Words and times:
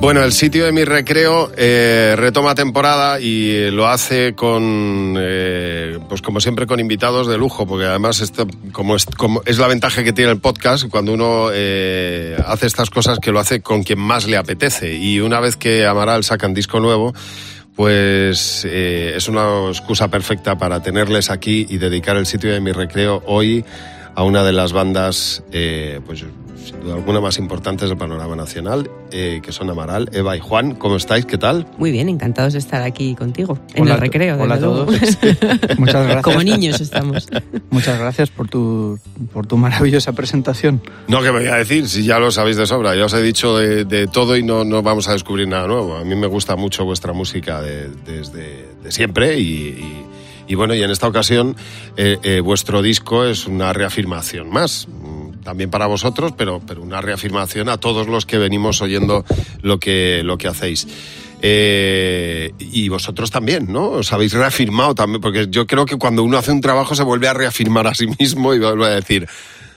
Bueno, 0.00 0.22
el 0.22 0.32
sitio 0.32 0.64
de 0.64 0.72
mi 0.72 0.84
recreo 0.84 1.52
eh, 1.58 2.14
retoma 2.16 2.54
temporada 2.54 3.20
y 3.20 3.70
lo 3.70 3.86
hace 3.86 4.34
con, 4.34 5.14
eh, 5.18 5.98
pues 6.08 6.22
como 6.22 6.40
siempre, 6.40 6.66
con 6.66 6.80
invitados 6.80 7.26
de 7.26 7.36
lujo, 7.36 7.66
porque 7.66 7.84
además 7.84 8.22
esto, 8.22 8.46
como, 8.72 8.96
es, 8.96 9.04
como 9.04 9.42
es 9.44 9.58
la 9.58 9.68
ventaja 9.68 10.02
que 10.02 10.14
tiene 10.14 10.30
el 10.30 10.40
podcast, 10.40 10.88
cuando 10.88 11.12
uno 11.12 11.50
eh, 11.52 12.34
hace 12.46 12.66
estas 12.66 12.88
cosas 12.88 13.18
que 13.18 13.30
lo 13.30 13.40
hace 13.40 13.60
con 13.60 13.82
quien 13.82 13.98
más 13.98 14.26
le 14.26 14.38
apetece. 14.38 14.96
Y 14.96 15.20
una 15.20 15.38
vez 15.38 15.56
que 15.56 15.84
Amaral 15.84 16.24
sacan 16.24 16.54
disco 16.54 16.80
nuevo, 16.80 17.12
pues 17.76 18.66
eh, 18.68 19.12
es 19.16 19.28
una 19.28 19.68
excusa 19.68 20.08
perfecta 20.08 20.56
para 20.56 20.82
tenerles 20.82 21.30
aquí 21.30 21.66
y 21.68 21.76
dedicar 21.76 22.16
el 22.16 22.24
sitio 22.24 22.50
de 22.50 22.60
mi 22.60 22.72
recreo 22.72 23.22
hoy 23.26 23.66
a 24.14 24.22
una 24.22 24.44
de 24.44 24.52
las 24.52 24.72
bandas, 24.72 25.42
eh, 25.52 26.00
pues 26.06 26.24
sin 26.64 26.80
duda 26.80 26.94
alguna 26.94 27.20
más 27.20 27.38
importantes 27.38 27.88
del 27.88 27.96
panorama 27.98 28.36
nacional, 28.36 28.90
eh, 29.10 29.40
que 29.42 29.52
son 29.52 29.70
Amaral, 29.70 30.08
Eva 30.12 30.36
y 30.36 30.40
Juan. 30.40 30.74
¿Cómo 30.74 30.96
estáis? 30.96 31.26
¿Qué 31.26 31.38
tal? 31.38 31.66
Muy 31.78 31.90
bien, 31.90 32.08
encantados 32.08 32.52
de 32.52 32.58
estar 32.58 32.82
aquí 32.82 33.14
contigo, 33.14 33.58
en 33.74 33.82
Hola 33.84 33.94
el 33.94 34.00
recreo. 34.00 34.36
Hola 34.40 34.54
a 34.56 34.60
todos. 34.60 34.86
Muchas 35.78 36.04
gracias. 36.04 36.22
Como 36.22 36.42
niños 36.42 36.80
estamos. 36.80 37.28
Muchas 37.70 37.98
gracias 37.98 38.30
por 38.30 38.48
tu, 38.48 38.98
por 39.32 39.46
tu 39.46 39.56
maravillosa 39.56 40.12
presentación. 40.12 40.82
No, 41.08 41.22
que 41.22 41.32
me 41.32 41.40
voy 41.40 41.48
a 41.48 41.56
decir, 41.56 41.88
si 41.88 42.04
ya 42.04 42.18
lo 42.18 42.30
sabéis 42.30 42.56
de 42.56 42.66
sobra. 42.66 42.94
Ya 42.94 43.06
os 43.06 43.14
he 43.14 43.22
dicho 43.22 43.56
de, 43.56 43.84
de 43.84 44.06
todo 44.06 44.36
y 44.36 44.42
no, 44.42 44.64
no 44.64 44.82
vamos 44.82 45.08
a 45.08 45.12
descubrir 45.12 45.48
nada 45.48 45.66
nuevo. 45.66 45.96
A 45.96 46.04
mí 46.04 46.14
me 46.14 46.26
gusta 46.26 46.56
mucho 46.56 46.84
vuestra 46.84 47.12
música 47.12 47.60
de- 47.62 47.88
desde 48.06 48.68
de 48.82 48.92
siempre 48.92 49.38
y, 49.38 49.42
y- 49.44 50.04
y 50.48 50.54
bueno, 50.56 50.74
y 50.74 50.82
en 50.82 50.90
esta 50.90 51.06
ocasión 51.06 51.54
eh, 51.96 52.18
eh, 52.24 52.40
vuestro 52.40 52.82
disco 52.82 53.24
es 53.24 53.46
una 53.46 53.72
reafirmación 53.72 54.50
más. 54.50 54.88
Mm, 55.40 55.44
También 55.44 55.70
para 55.70 55.86
vosotros, 55.86 56.32
pero, 56.36 56.60
pero 56.66 56.82
una 56.82 57.00
reafirmación 57.00 57.68
a 57.68 57.78
todos 57.78 58.06
los 58.06 58.26
que 58.26 58.38
venimos 58.38 58.80
oyendo 58.82 59.24
lo 59.62 59.78
que, 59.80 60.22
lo 60.24 60.38
que 60.38 60.48
hacéis. 60.48 60.86
Eh, 61.42 62.52
y 62.58 62.88
vosotros 62.90 63.30
también, 63.30 63.72
¿no? 63.72 63.88
Os 63.90 64.12
habéis 64.12 64.32
reafirmado 64.34 64.94
también, 64.94 65.20
porque 65.20 65.46
yo 65.50 65.66
creo 65.66 65.86
que 65.86 65.96
cuando 65.96 66.22
uno 66.22 66.36
hace 66.38 66.52
un 66.52 66.60
trabajo 66.60 66.94
se 66.94 67.02
vuelve 67.02 67.28
a 67.28 67.32
reafirmar 67.34 67.86
a 67.86 67.94
sí 67.94 68.06
mismo 68.18 68.54
y 68.54 68.58
vuelve 68.58 68.86
a 68.86 68.90
decir, 68.90 69.26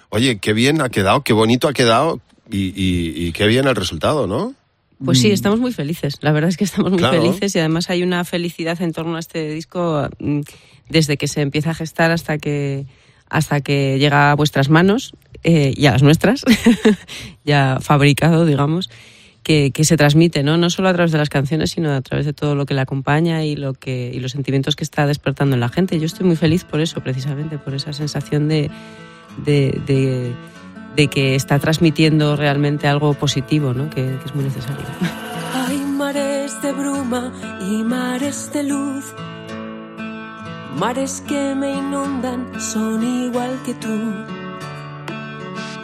oye, 0.09 0.37
qué 0.39 0.53
bien 0.53 0.81
ha 0.81 0.89
quedado, 0.89 1.21
qué 1.23 1.31
bonito 1.33 1.67
ha 1.67 1.73
quedado 1.73 2.19
y, 2.51 2.67
y- 2.79 3.27
y 3.27 3.31
qué 3.31 3.47
bien 3.47 3.65
el 3.67 3.75
resultado, 3.75 4.27
¿no? 4.27 4.53
Pues 5.03 5.19
sí, 5.19 5.31
estamos 5.31 5.59
muy 5.59 5.73
felices. 5.73 6.15
La 6.21 6.31
verdad 6.31 6.49
es 6.49 6.55
que 6.57 6.63
estamos 6.65 6.91
muy 6.91 6.99
Claro. 6.99 7.21
felices 7.21 7.55
y 7.55 7.59
además 7.59 7.89
hay 7.89 8.03
una 8.03 8.23
felicidad 8.25 8.81
en 8.81 8.93
torno 8.93 9.15
a 9.15 9.19
este 9.19 9.49
disco 9.49 10.07
mm, 10.19 10.41
desde 10.89 11.17
que 11.17 11.27
se 11.27 11.41
empieza 11.41 11.71
a 11.71 11.73
gestar 11.73 12.11
hasta 12.11 12.37
que 12.37 12.85
hasta 13.33 13.61
que 13.61 13.97
llega 13.99 14.31
a 14.31 14.35
vuestras 14.35 14.69
manos 14.69 15.13
eh, 15.43 15.73
y 15.75 15.85
a 15.87 15.91
las 15.91 16.03
nuestras, 16.03 16.45
ya 17.43 17.79
fabricado, 17.81 18.45
digamos, 18.45 18.89
que, 19.43 19.71
que 19.71 19.83
se 19.83 19.97
transmite, 19.97 20.43
¿no? 20.43 20.55
No 20.57 20.69
solo 20.69 20.87
a 20.89 20.93
través 20.93 21.11
de 21.11 21.17
las 21.17 21.29
canciones, 21.29 21.71
sino 21.71 21.91
a 21.91 22.01
través 22.01 22.25
de 22.25 22.31
todo 22.33 22.55
lo 22.55 22.65
que 22.65 22.73
le 22.73 22.81
acompaña 22.81 23.43
y 23.43 23.55
lo 23.57 23.73
que 23.73 24.11
y 24.13 24.19
los 24.19 24.31
sentimientos 24.31 24.75
que 24.75 24.83
está 24.85 25.05
despertando 25.07 25.55
en 25.55 25.59
la 25.59 25.67
gente. 25.69 25.99
Yo 25.99 26.05
estoy 26.05 26.25
muy 26.25 26.35
feliz 26.37 26.63
por 26.63 26.79
eso, 26.79 27.01
precisamente, 27.01 27.57
por 27.57 27.73
esa 27.73 27.91
sensación 27.91 28.47
de, 28.47 28.69
de, 29.45 29.81
de- 30.95 31.07
que 31.09 31.33
está 31.35 31.57
transmitiendo 31.59 32.35
realmente 32.37 32.87
algo 32.87 33.15
positivo, 33.15 33.73
¿no? 33.73 33.89
que, 33.89 33.95
que 34.19 34.25
es 34.25 34.35
muy 34.35 34.45
necesario. 34.45 34.85
Hay 35.67 35.77
mares 35.79 36.61
de 36.61 36.71
bruma 36.71 37.33
y 37.59 37.83
mares 37.83 38.51
de 38.53 38.63
luz. 38.63 39.05
Mares 40.75 41.23
que 41.27 41.53
me 41.55 41.71
inundan 41.71 42.59
son 42.59 43.03
igual 43.03 43.59
que 43.63 43.73
tú. 43.75 43.95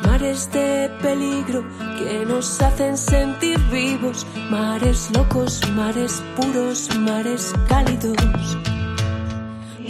Mares 0.05 0.51
de 0.51 0.89
peligro 1.01 1.63
que 1.97 2.25
nos 2.25 2.59
hacen 2.61 2.97
sentir 2.97 3.59
vivos. 3.71 4.25
Mares 4.49 5.11
locos, 5.15 5.61
mares 5.75 6.23
puros, 6.35 6.89
mares 6.97 7.53
cálidos. 7.67 8.17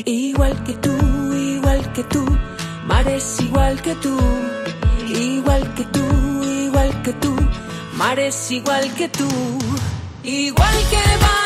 Igual 0.05 0.63
que 0.63 0.73
tú, 0.73 0.95
igual 1.33 1.93
que 1.93 2.03
tú. 2.03 2.25
Mares 2.85 3.39
igual 3.39 3.81
que 3.81 3.95
tú. 3.95 4.17
Igual 5.07 5.73
que 5.75 5.85
tú, 5.85 6.43
igual 6.43 7.01
que 7.03 7.13
tú. 7.13 7.35
Mares 7.97 8.51
igual 8.51 8.93
que 8.95 9.07
tú. 9.07 9.29
Igual 10.23 10.77
que 10.91 10.97
van 10.97 11.38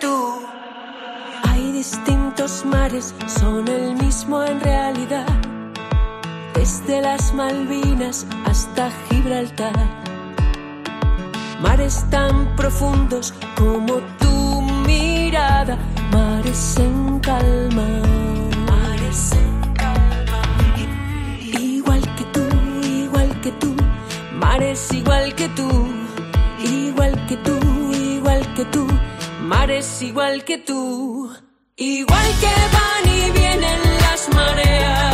tú. 0.00 0.40
Hay 1.48 1.72
distintos 1.72 2.64
mares, 2.64 3.14
son 3.26 3.68
el 3.68 3.94
mismo 3.96 4.42
en 4.42 4.60
realidad. 4.60 5.26
Desde 6.54 7.00
las 7.00 7.34
Malvinas 7.34 8.26
hasta 8.46 8.90
Gibraltar. 9.08 9.72
Mares 11.60 12.04
tan 12.10 12.54
profundos 12.56 13.34
como 13.56 13.94
tu 14.18 14.62
mirada. 14.86 15.76
Mares 16.12 16.76
en 16.78 17.18
calma. 17.20 17.86
Mares 18.70 19.32
en 19.32 19.74
calma. 19.74 20.42
Igual 21.60 22.02
que 22.16 22.24
tú, 22.32 22.44
igual 22.82 23.40
que 23.40 23.52
tú. 23.52 23.74
Mares. 24.32 24.92
Igual 24.92 25.34
que 25.34 25.48
tú, 25.50 25.68
igual 26.64 27.26
que 27.26 27.36
tú. 27.38 27.63
Mares 29.44 30.00
igual 30.00 30.42
que 30.44 30.56
tú. 30.56 31.30
Igual 31.76 32.28
que 32.40 32.46
van 32.46 33.14
y 33.14 33.30
vienen 33.30 33.80
las 34.00 34.34
mareas. 34.34 35.13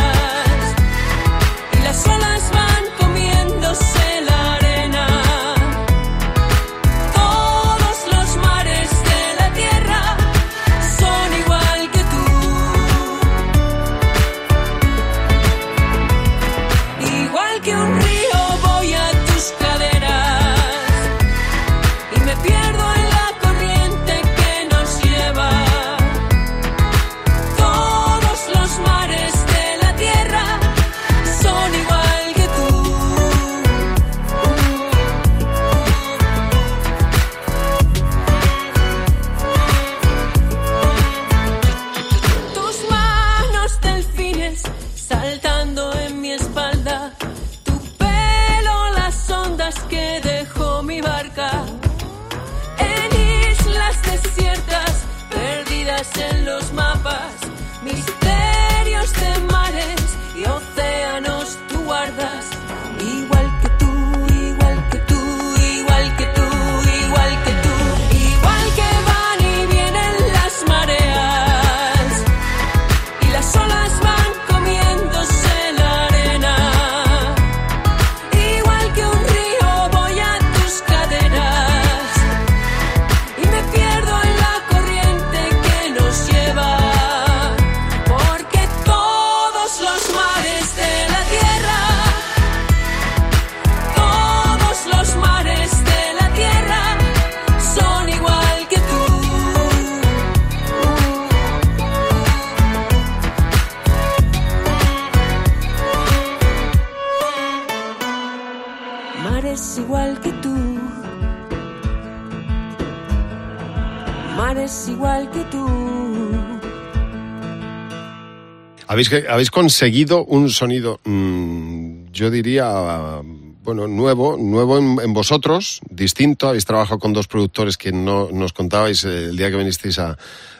Habéis, 119.28 119.50
conseguido 119.50 120.24
un 120.24 120.50
sonido, 120.50 121.00
mm, 121.04 122.06
yo 122.12 122.30
diría, 122.30 123.20
bueno, 123.62 123.86
nuevo, 123.86 124.36
nuevo 124.36 124.78
en, 124.78 124.98
en 125.02 125.12
vosotros, 125.12 125.80
distinto. 125.90 126.48
Habéis 126.48 126.64
trabajado 126.64 126.98
con 126.98 127.12
dos 127.12 127.26
productores 127.28 127.76
que 127.76 127.92
no 127.92 128.28
nos 128.32 128.52
contabais 128.52 129.04
eh, 129.04 129.24
el 129.26 129.36
día 129.36 129.50
que 129.50 129.56
vinisteis 129.56 129.98
a, 129.98 130.16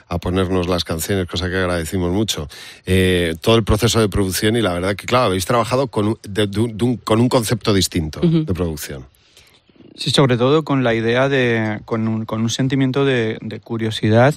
a 0.08 0.18
ponernos 0.18 0.68
las 0.68 0.84
canciones, 0.84 1.26
cosa 1.26 1.48
que 1.50 1.56
agradecimos 1.56 2.12
mucho. 2.12 2.48
Eh, 2.86 3.34
todo 3.40 3.56
el 3.56 3.64
proceso 3.64 4.00
de 4.00 4.08
producción 4.08 4.56
y 4.56 4.60
la 4.60 4.72
verdad 4.74 4.96
que, 4.96 5.06
claro, 5.06 5.26
habéis 5.26 5.44
trabajado 5.46 5.88
con 5.88 6.08
un, 6.08 6.18
de- 6.28 6.46
de 6.46 6.60
un- 6.60 6.76
de 6.76 6.84
un- 6.84 6.96
con 6.96 7.20
un 7.20 7.28
concepto 7.28 7.72
distinto 7.74 8.20
de 8.20 8.54
producción. 8.54 9.06
Sí, 9.96 10.10
sobre 10.10 10.36
todo 10.36 10.64
con 10.64 10.82
la 10.84 10.94
idea 10.94 11.28
de, 11.28 11.80
con 11.84 12.08
un, 12.08 12.24
con 12.24 12.40
un 12.42 12.48
sentimiento 12.50 13.04
de, 13.04 13.38
de 13.42 13.60
curiosidad 13.60 14.34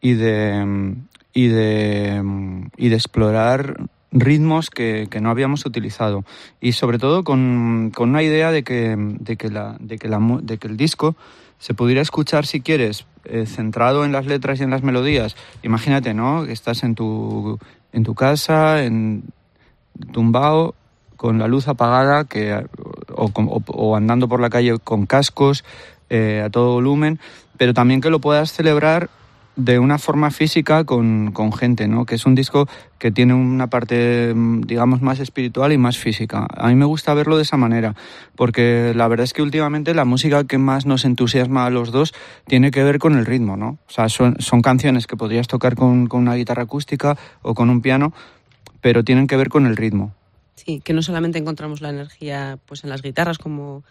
y 0.00 0.14
de, 0.14 0.64
mm, 0.64 1.06
y 1.36 1.48
de, 1.48 2.22
mm, 2.24 2.68
y 2.78 2.88
de 2.88 2.96
explorar 2.96 3.76
ritmos 4.10 4.70
que, 4.70 5.06
que 5.10 5.20
no 5.20 5.28
habíamos 5.28 5.66
utilizado. 5.66 6.24
Y 6.62 6.72
sobre 6.72 6.98
todo 6.98 7.24
con, 7.24 7.92
con 7.94 8.08
una 8.08 8.22
idea 8.22 8.50
de 8.50 8.64
que, 8.64 8.96
de, 8.98 9.36
que 9.36 9.50
la, 9.50 9.76
de, 9.78 9.98
que 9.98 10.08
la 10.08 10.18
de 10.42 10.56
que 10.56 10.66
el 10.66 10.78
disco 10.78 11.14
se 11.58 11.74
pudiera 11.74 12.00
escuchar 12.00 12.46
si 12.46 12.62
quieres 12.62 13.04
eh, 13.26 13.44
centrado 13.44 14.06
en 14.06 14.12
las 14.12 14.24
letras 14.24 14.60
y 14.60 14.62
en 14.62 14.70
las 14.70 14.82
melodías. 14.82 15.36
Imagínate 15.62 16.14
no 16.14 16.44
estás 16.44 16.82
en 16.82 16.94
tu 16.94 17.58
en 17.92 18.02
tu 18.02 18.14
casa 18.14 18.82
en 18.82 19.24
tumbado 20.12 20.74
con 21.16 21.38
la 21.38 21.48
luz 21.48 21.68
apagada 21.68 22.24
que 22.24 22.54
o, 23.14 23.30
o- 23.34 23.62
o 23.66 23.96
andando 23.96 24.26
por 24.28 24.40
la 24.40 24.48
calle 24.50 24.78
con 24.78 25.04
cascos 25.06 25.64
eh, 26.08 26.42
a 26.44 26.48
todo 26.50 26.72
volumen, 26.74 27.18
pero 27.58 27.74
también 27.74 28.00
que 28.00 28.10
lo 28.10 28.20
puedas 28.20 28.52
celebrar 28.52 29.10
de 29.56 29.78
una 29.78 29.98
forma 29.98 30.30
física 30.30 30.84
con, 30.84 31.32
con 31.32 31.52
gente, 31.52 31.88
¿no? 31.88 32.04
Que 32.04 32.14
es 32.14 32.26
un 32.26 32.34
disco 32.34 32.68
que 32.98 33.10
tiene 33.10 33.32
una 33.32 33.68
parte, 33.68 34.32
mm, 34.34 34.62
digamos, 34.62 35.00
más 35.00 35.18
espiritual 35.18 35.72
y 35.72 35.78
más 35.78 35.96
física. 35.96 36.46
A 36.54 36.68
mí 36.68 36.74
me 36.74 36.84
gusta 36.84 37.14
verlo 37.14 37.36
de 37.36 37.42
esa 37.42 37.56
manera, 37.56 37.94
porque 38.36 38.92
la 38.94 39.08
verdad 39.08 39.24
es 39.24 39.32
que 39.32 39.42
últimamente 39.42 39.94
la 39.94 40.04
música 40.04 40.44
que 40.44 40.58
más 40.58 40.84
nos 40.84 41.06
entusiasma 41.06 41.64
a 41.66 41.70
los 41.70 41.90
dos 41.90 42.12
tiene 42.46 42.70
que 42.70 42.84
ver 42.84 42.98
con 42.98 43.16
el 43.16 43.24
ritmo, 43.24 43.56
¿no? 43.56 43.78
O 43.88 43.90
sea, 43.90 44.08
son, 44.10 44.36
canciones 44.62 45.06
que 45.06 45.16
podrías 45.16 45.48
tocar 45.48 45.74
con, 45.74 46.06
con 46.06 46.22
una 46.22 46.34
guitarra 46.34 46.64
acústica 46.64 47.16
o 47.42 47.54
con 47.54 47.70
un 47.70 47.80
piano, 47.80 48.12
pero 48.82 49.04
tienen 49.04 49.26
que 49.26 49.36
ver 49.36 49.48
con 49.48 49.66
el 49.66 49.76
ritmo. 49.76 50.12
Sí, 50.54 50.80
que 50.80 50.92
no 50.92 51.02
solamente 51.02 51.38
encontramos 51.38 51.80
la 51.80 51.90
energía 51.90 52.58
pues 52.66 52.84
en 52.84 52.90
las 52.90 53.02
guitarras 53.02 53.38
como, 53.38 53.84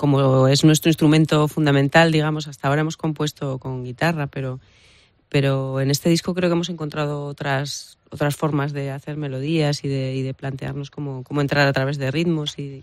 como 0.00 0.48
es 0.48 0.64
nuestro 0.64 0.88
instrumento 0.88 1.46
fundamental, 1.46 2.10
digamos, 2.10 2.48
hasta 2.48 2.68
ahora 2.68 2.80
hemos 2.80 2.96
compuesto 2.96 3.58
con 3.58 3.84
guitarra, 3.84 4.28
pero, 4.28 4.58
pero 5.28 5.78
en 5.78 5.90
este 5.90 6.08
disco 6.08 6.32
creo 6.32 6.48
que 6.48 6.54
hemos 6.54 6.70
encontrado 6.70 7.26
otras, 7.26 7.98
otras 8.08 8.34
formas 8.34 8.72
de 8.72 8.92
hacer 8.92 9.18
melodías 9.18 9.84
y 9.84 9.88
de, 9.88 10.14
y 10.14 10.22
de 10.22 10.32
plantearnos 10.32 10.90
cómo, 10.90 11.22
cómo 11.22 11.42
entrar 11.42 11.68
a 11.68 11.74
través 11.74 11.98
de 11.98 12.10
ritmos 12.10 12.58
y, 12.58 12.82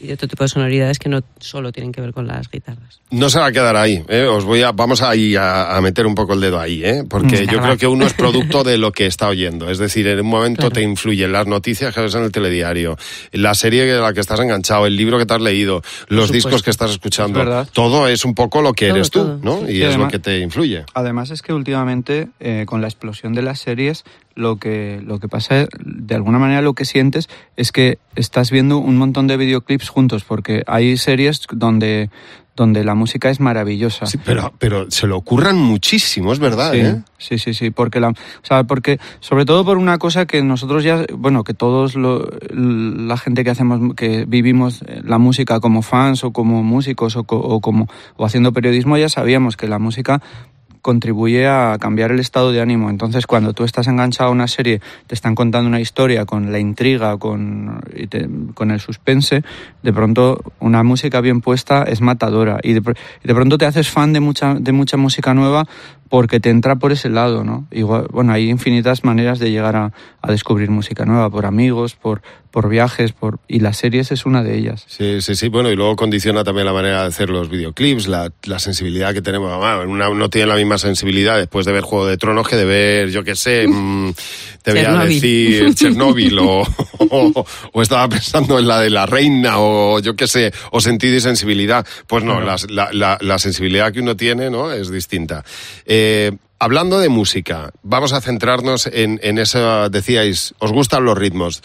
y 0.00 0.06
de 0.08 0.14
otro 0.14 0.28
tipo 0.28 0.44
de 0.44 0.48
sonoridades 0.48 0.98
que 0.98 1.08
no 1.08 1.20
solo 1.40 1.72
tienen 1.72 1.92
que 1.92 2.00
ver 2.00 2.12
con 2.12 2.26
las 2.26 2.50
guitarras. 2.50 3.00
No 3.10 3.30
se 3.30 3.38
va 3.38 3.46
a 3.46 3.52
quedar 3.52 3.76
ahí, 3.76 4.04
¿eh? 4.08 4.24
Os 4.24 4.44
voy 4.44 4.62
a, 4.62 4.72
vamos 4.72 5.02
ahí 5.02 5.34
a, 5.34 5.76
a 5.76 5.80
meter 5.80 6.06
un 6.06 6.14
poco 6.14 6.34
el 6.34 6.40
dedo 6.40 6.60
ahí, 6.60 6.84
¿eh? 6.84 7.04
Porque 7.08 7.46
Mm. 7.46 7.50
yo 7.50 7.60
creo 7.60 7.76
que 7.76 7.86
uno 7.86 8.06
es 8.06 8.12
producto 8.14 8.62
de 8.64 8.78
lo 8.78 8.92
que 8.92 9.06
está 9.06 9.28
oyendo. 9.28 9.70
Es 9.70 9.78
decir, 9.78 10.06
en 10.06 10.20
un 10.20 10.26
momento 10.26 10.60
Claro. 10.62 10.72
te 10.74 10.82
influyen 10.82 11.32
las 11.32 11.46
noticias 11.46 11.94
que 11.94 12.00
ves 12.00 12.14
en 12.14 12.24
el 12.24 12.32
telediario, 12.32 12.96
la 13.32 13.54
serie 13.54 13.90
a 13.92 14.00
la 14.00 14.12
que 14.12 14.20
estás 14.20 14.38
enganchado, 14.40 14.86
el 14.86 14.96
libro 14.96 15.18
que 15.18 15.26
te 15.26 15.34
has 15.34 15.40
leído, 15.40 15.82
los 16.08 16.30
discos 16.30 16.62
que 16.62 16.70
estás 16.70 16.90
escuchando. 16.90 17.42
Es. 17.62 17.70
Todo 17.70 18.06
es 18.08 18.24
un 18.24 18.34
poco 18.34 18.62
lo 18.62 18.72
que 18.74 18.86
Todo, 18.88 18.96
eres 18.96 19.10
tú, 19.10 19.20
todo, 19.20 19.38
¿no? 19.42 19.58
sí. 19.66 19.72
Y 19.72 19.76
Sí, 19.76 19.76
es 19.76 19.80
lo 19.82 19.88
además- 19.88 20.12
que 20.12 20.18
te 20.18 20.38
influye. 20.40 20.84
Además 20.94 21.30
es 21.30 21.42
que 21.42 21.52
últimamente 21.52 22.28
eh, 22.40 22.64
con 22.66 22.80
la 22.80 22.88
explosión 22.88 23.32
de 23.34 23.42
las 23.42 23.58
series 23.60 24.04
lo 24.38 24.56
que 24.56 25.02
lo 25.04 25.18
que 25.18 25.28
pasa 25.28 25.66
de 25.84 26.14
alguna 26.14 26.38
manera 26.38 26.62
lo 26.62 26.74
que 26.74 26.84
sientes 26.84 27.28
es 27.56 27.72
que 27.72 27.98
estás 28.14 28.50
viendo 28.50 28.78
un 28.78 28.96
montón 28.96 29.26
de 29.26 29.36
videoclips 29.36 29.88
juntos 29.88 30.24
porque 30.24 30.62
hay 30.66 30.96
series 30.96 31.42
donde 31.52 32.08
donde 32.54 32.82
la 32.82 32.96
música 32.96 33.30
es 33.30 33.38
maravillosa. 33.38 34.06
Sí, 34.06 34.18
pero, 34.24 34.52
pero 34.58 34.90
se 34.90 35.06
lo 35.06 35.16
ocurran 35.16 35.56
muchísimo, 35.56 36.32
es 36.32 36.40
verdad, 36.40 36.72
Sí, 36.72 36.80
¿eh? 36.80 37.02
sí, 37.16 37.38
sí, 37.38 37.54
sí, 37.54 37.70
porque 37.70 38.00
la, 38.00 38.08
o 38.08 38.14
sea, 38.42 38.64
porque 38.64 38.98
sobre 39.20 39.44
todo 39.44 39.64
por 39.64 39.76
una 39.78 39.98
cosa 39.98 40.26
que 40.26 40.42
nosotros 40.42 40.82
ya, 40.82 41.04
bueno, 41.16 41.44
que 41.44 41.54
todos 41.54 41.94
lo- 41.94 42.28
la 42.50 43.16
gente 43.16 43.44
que 43.44 43.50
hacemos, 43.50 43.94
que 43.94 44.24
vivimos 44.26 44.82
la 45.04 45.18
música 45.18 45.60
como 45.60 45.82
fans 45.82 46.24
o 46.24 46.32
como 46.32 46.64
músicos 46.64 47.14
o, 47.14 47.20
o 47.28 47.60
como 47.60 47.86
o 48.16 48.24
haciendo 48.26 48.52
periodismo 48.52 48.96
ya 48.98 49.08
sabíamos 49.08 49.56
que 49.56 49.68
la 49.68 49.78
música 49.78 50.20
contribuye 50.82 51.46
a 51.48 51.76
cambiar 51.80 52.10
el 52.12 52.20
estado 52.20 52.52
de 52.52 52.60
ánimo. 52.60 52.90
Entonces, 52.90 53.26
cuando 53.26 53.52
tú 53.52 53.64
estás 53.64 53.86
enganchado 53.88 54.30
a 54.30 54.32
una 54.32 54.48
serie, 54.48 54.80
te 55.06 55.14
están 55.14 55.34
contando 55.34 55.68
una 55.68 55.80
historia 55.80 56.24
con 56.24 56.52
la 56.52 56.58
intriga, 56.58 57.16
con, 57.18 57.80
y 57.94 58.06
te- 58.06 58.28
con 58.54 58.70
el 58.70 58.80
suspense, 58.80 59.42
de 59.82 59.92
pronto 59.92 60.40
una 60.60 60.82
música 60.82 61.20
bien 61.20 61.40
puesta 61.40 61.82
es 61.84 62.00
matadora. 62.00 62.58
Y 62.62 62.72
de, 62.74 62.80
y 63.24 63.28
de 63.28 63.34
pronto 63.34 63.58
te 63.58 63.66
haces 63.66 63.88
fan 63.88 64.12
de 64.12 64.20
mucha, 64.20 64.54
de 64.54 64.72
mucha 64.72 64.96
música 64.96 65.34
nueva 65.34 65.66
porque 66.08 66.40
te 66.40 66.48
entra 66.48 66.76
por 66.76 66.90
ese 66.92 67.10
lado, 67.10 67.44
¿no? 67.44 67.66
Igual, 67.70 68.06
bueno, 68.10 68.32
hay 68.32 68.48
infinitas 68.48 69.04
maneras 69.04 69.38
de 69.38 69.50
llegar 69.50 69.76
a, 69.76 69.92
a 70.22 70.30
descubrir 70.30 70.70
música 70.70 71.04
nueva, 71.04 71.28
por 71.28 71.44
amigos, 71.44 71.96
por, 71.96 72.22
por 72.50 72.68
viajes, 72.68 73.12
por, 73.12 73.38
y 73.48 73.60
las 73.60 73.76
series 73.76 74.10
es 74.12 74.26
una 74.26 74.42
de 74.42 74.56
ellas. 74.58 74.84
Sí, 74.88 75.20
sí, 75.20 75.34
sí. 75.34 75.48
Bueno, 75.48 75.70
y 75.70 75.76
luego 75.76 75.96
condiciona 75.96 76.44
también 76.44 76.66
la 76.66 76.72
manera 76.72 77.02
de 77.02 77.08
hacer 77.08 77.30
los 77.30 77.48
videoclips, 77.50 78.08
la, 78.08 78.32
la 78.44 78.58
sensibilidad 78.58 79.12
que 79.14 79.22
tenemos. 79.22 79.56
Bueno, 79.58 79.82
una 79.90 80.08
no 80.10 80.30
tiene 80.30 80.46
la 80.48 80.56
misma 80.56 80.78
sensibilidad 80.78 81.36
después 81.36 81.66
de 81.66 81.72
ver 81.72 81.82
Juego 81.82 82.06
de 82.06 82.16
Tronos 82.16 82.48
que 82.48 82.56
de 82.56 82.64
ver, 82.64 83.10
yo 83.10 83.22
qué 83.24 83.36
sé, 83.36 83.66
mm, 83.68 84.12
te 84.62 84.72
voy 84.72 84.80
a 84.80 85.04
decir 85.04 85.74
Chernóbil 85.74 86.38
o, 86.38 86.62
o, 86.98 87.46
o 87.72 87.82
estaba 87.82 88.08
pensando 88.08 88.58
en 88.58 88.66
la 88.66 88.80
de 88.80 88.90
la 88.90 89.06
reina 89.06 89.54
o 89.58 90.00
yo 90.00 90.16
qué 90.16 90.26
sé, 90.26 90.52
o 90.72 90.80
sentido 90.80 91.14
y 91.16 91.20
sensibilidad. 91.20 91.86
Pues 92.06 92.24
no, 92.24 92.40
la, 92.40 92.56
la- 92.68 93.18
la 93.20 93.38
sensibilidad 93.38 93.92
que 93.92 94.00
uno 94.00 94.16
tiene 94.16 94.50
no 94.50 94.72
es 94.72 94.90
distinta. 94.90 95.44
Eh, 95.86 96.32
hablando 96.58 96.98
de 96.98 97.08
música, 97.08 97.70
vamos 97.82 98.12
a 98.12 98.20
centrarnos 98.20 98.86
en, 98.86 99.20
en 99.22 99.38
eso, 99.38 99.88
decíais, 99.90 100.54
os 100.58 100.72
gustan 100.72 101.04
los 101.04 101.16
ritmos. 101.16 101.62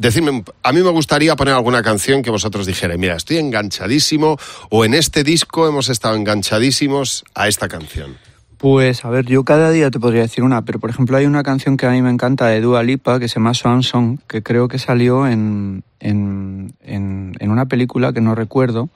Decidme, 0.00 0.42
a 0.62 0.72
mí 0.72 0.80
me 0.80 0.88
gustaría 0.88 1.36
poner 1.36 1.52
alguna 1.52 1.82
canción 1.82 2.22
que 2.22 2.30
vosotros 2.30 2.64
dijerais, 2.64 2.98
mira, 2.98 3.16
estoy 3.16 3.36
enganchadísimo 3.36 4.38
o 4.70 4.86
en 4.86 4.94
este 4.94 5.24
disco 5.24 5.68
hemos 5.68 5.90
estado 5.90 6.16
enganchadísimos 6.16 7.22
a 7.34 7.48
esta 7.48 7.68
canción. 7.68 8.16
Pues 8.56 9.04
a 9.04 9.10
ver, 9.10 9.26
yo 9.26 9.44
cada 9.44 9.70
día 9.70 9.90
te 9.90 10.00
podría 10.00 10.22
decir 10.22 10.42
una, 10.42 10.62
pero 10.62 10.80
por 10.80 10.88
ejemplo 10.88 11.18
hay 11.18 11.26
una 11.26 11.42
canción 11.42 11.76
que 11.76 11.84
a 11.84 11.90
mí 11.90 12.00
me 12.00 12.08
encanta 12.08 12.46
de 12.46 12.62
Dua 12.62 12.82
Lipa 12.82 13.20
que 13.20 13.28
se 13.28 13.34
llama 13.34 13.52
Swan 13.52 13.82
Song, 13.82 14.20
que 14.26 14.42
creo 14.42 14.68
que 14.68 14.78
salió 14.78 15.26
en, 15.26 15.84
en, 15.98 16.72
en, 16.80 17.50
una 17.50 17.66
película 17.66 18.14
que 18.14 18.22
no 18.22 18.34
recuerdo. 18.34 18.88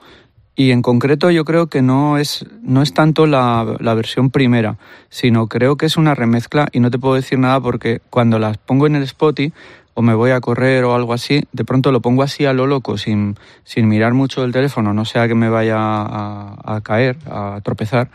Y 0.57 0.71
en 0.71 0.81
concreto 0.81 1.31
yo 1.31 1.45
creo 1.45 1.67
que 1.67 1.83
no 1.83 2.17
es, 2.17 2.47
no 2.63 2.81
es 2.81 2.95
tanto 2.95 3.27
la, 3.27 3.77
la 3.79 3.93
versión 3.93 4.31
primera, 4.31 4.79
sino 5.11 5.49
creo 5.49 5.77
que 5.77 5.85
es 5.85 5.99
una 5.99 6.15
remezcla 6.15 6.69
y 6.73 6.81
no 6.81 6.91
te 6.91 6.99
puedo 6.99 7.17
decir 7.17 7.39
nada 7.39 7.61
porque 7.61 8.01
cuando 8.09 8.39
las 8.39 8.57
pongo 8.57 8.87
en 8.87 8.97
el 8.97 9.03
Spotify 9.03 9.53
o 9.95 10.03
me 10.03 10.15
voy 10.15 10.33
a 10.33 10.41
correr 10.41 10.85
o 10.85 10.95
algo 10.95 11.13
así, 11.13 11.45
de 11.53 11.65
pronto 11.65 11.93
lo 11.93 12.01
pongo 12.01 12.23
así 12.23 12.45
a 12.45 12.53
lo 12.53 12.67
loco, 12.67 12.99
sin, 12.99 13.37
sin 13.65 13.89
mirar 13.89 14.13
mucho 14.13 14.45
el 14.45 14.53
teléfono, 14.53 14.93
no 14.93 15.05
sea 15.05 15.29
que 15.29 15.35
me 15.35 15.49
vaya 15.49 15.77
a, 15.79 16.81
caer, 16.83 17.17
a 17.31 17.61
tropezar, 17.63 18.11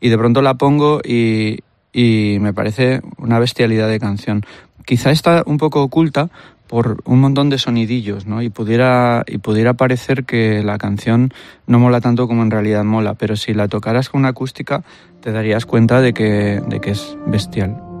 y 0.00 0.08
de 0.08 0.18
pronto 0.18 0.42
la 0.42 0.54
pongo 0.54 1.00
y, 1.04 1.58
y 1.92 2.38
me 2.40 2.52
parece 2.52 3.00
una 3.18 3.38
bestialidad 3.38 3.88
de 3.88 3.98
canción. 3.98 4.44
Quizá 4.84 5.10
está 5.10 5.42
un 5.46 5.56
poco 5.58 5.82
oculta 5.82 6.30
por 6.66 7.02
un 7.04 7.20
montón 7.20 7.50
de 7.50 7.58
sonidillos, 7.58 8.26
¿no? 8.26 8.42
Y 8.42 8.48
pudiera, 8.48 9.22
y 9.26 9.38
pudiera 9.38 9.74
parecer 9.74 10.24
que 10.24 10.62
la 10.62 10.78
canción 10.78 11.32
no 11.66 11.78
mola 11.78 12.00
tanto 12.00 12.26
como 12.26 12.42
en 12.42 12.50
realidad 12.50 12.84
mola, 12.84 13.14
pero 13.14 13.36
si 13.36 13.54
la 13.54 13.68
tocaras 13.68 14.08
con 14.08 14.20
una 14.20 14.30
acústica 14.30 14.82
te 15.20 15.32
darías 15.32 15.66
cuenta 15.66 16.00
de 16.00 16.12
que, 16.12 16.60
de 16.66 16.80
que 16.80 16.90
es 16.90 17.16
bestial. 17.26 17.93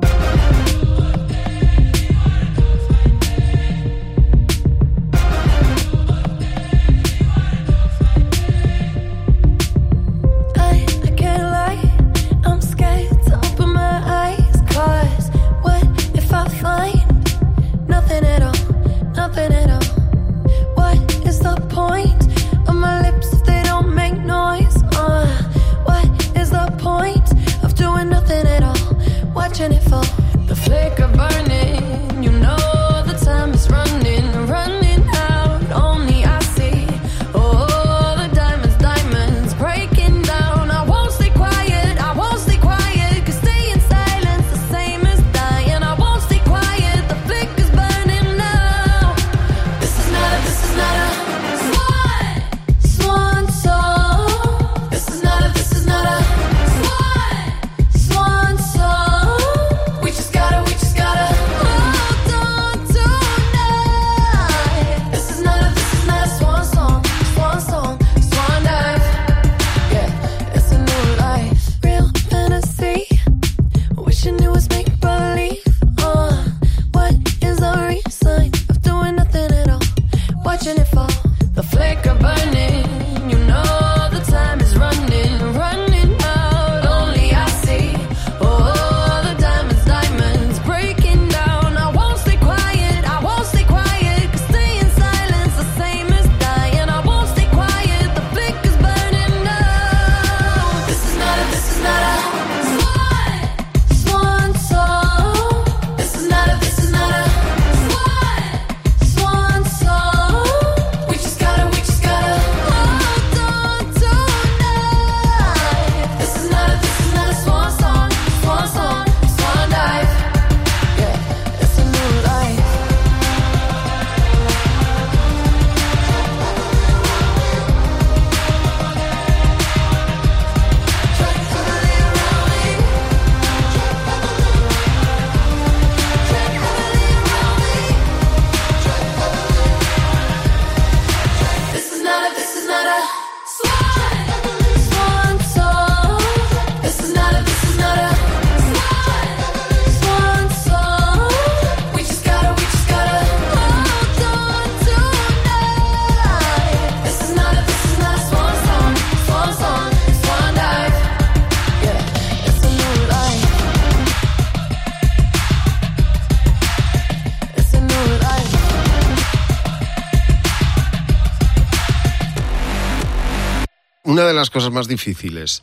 De 174.34 174.40
las 174.40 174.50
cosas 174.50 174.70
más 174.72 174.88
difíciles 174.88 175.62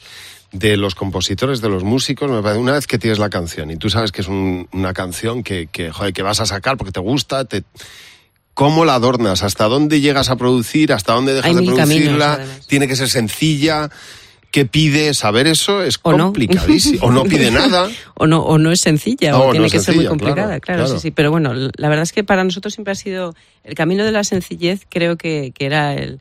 de 0.52 0.76
los 0.76 0.96
compositores, 0.96 1.62
de 1.62 1.70
los 1.70 1.84
músicos, 1.84 2.30
me 2.30 2.42
parece, 2.42 2.60
una 2.60 2.74
vez 2.74 2.86
que 2.88 2.98
tienes 2.98 3.20
la 3.20 3.30
canción 3.30 3.72
y 3.72 3.78
tú 3.78 3.90
sabes 3.90 4.12
que 4.12 4.22
es 4.22 4.28
un- 4.28 4.68
una 4.74 4.94
canción 4.94 5.44
que, 5.44 5.68
que, 5.72 5.92
joder, 5.92 6.12
que 6.12 6.24
vas 6.24 6.42
a 6.42 6.46
sacar 6.46 6.76
porque 6.76 6.92
te 6.92 7.00
gusta, 7.00 7.46
te, 7.46 7.64
¿cómo 8.54 8.84
la 8.84 8.96
adornas? 8.96 9.44
¿Hasta 9.44 9.66
dónde 9.66 10.02
llegas 10.02 10.30
a 10.30 10.36
producir? 10.36 10.92
¿Hasta 10.92 11.14
dónde 11.14 11.34
dejas 11.34 11.56
Hay 11.56 11.56
de 11.56 11.74
caminos, 11.74 11.88
producirla? 11.88 12.34
además. 12.34 12.68
Tiene 12.68 12.88
que 12.88 12.96
ser 12.98 13.08
sencilla. 13.10 13.90
¿Qué 14.52 14.66
pide? 14.66 15.14
Saber 15.14 15.48
eso 15.48 15.82
es 15.82 15.98
O 16.02 16.12
no. 16.12 16.26
complicadísimo. 16.26 17.06
O 17.08 17.12
no 17.12 17.24
pide 17.24 17.50
nada. 17.52 17.90
o 18.16 18.28
no 18.28 18.42
o 18.44 18.58
no 18.58 18.74
es 18.74 18.82
sencilla 18.82 19.32
No, 19.32 19.38
o 19.44 19.46
no 19.46 19.52
tiene 19.52 19.68
es 19.68 19.72
que 19.72 19.80
ser 19.80 19.96
muy 19.96 20.04
sencilla, 20.04 20.10
complicada 20.10 20.60
claro, 20.60 20.62
claro, 20.62 20.84
claro. 20.84 20.96
sí 21.00 21.02
sí 21.08 21.12
pero 21.12 21.32
bueno 21.32 21.54
la 21.54 21.88
verdad 21.88 22.04
es 22.04 22.12
que 22.12 22.26
para 22.26 22.44
nosotros 22.44 22.74
siempre 22.74 22.92
ha 22.92 22.96
sido 22.96 23.34
el 23.64 23.76
camino 23.76 24.04
de 24.04 24.12
la 24.12 24.26
sencillez 24.26 24.82
creo 24.90 25.16
que, 25.16 25.54
que 25.58 25.66
era 25.66 25.94
el 25.94 26.20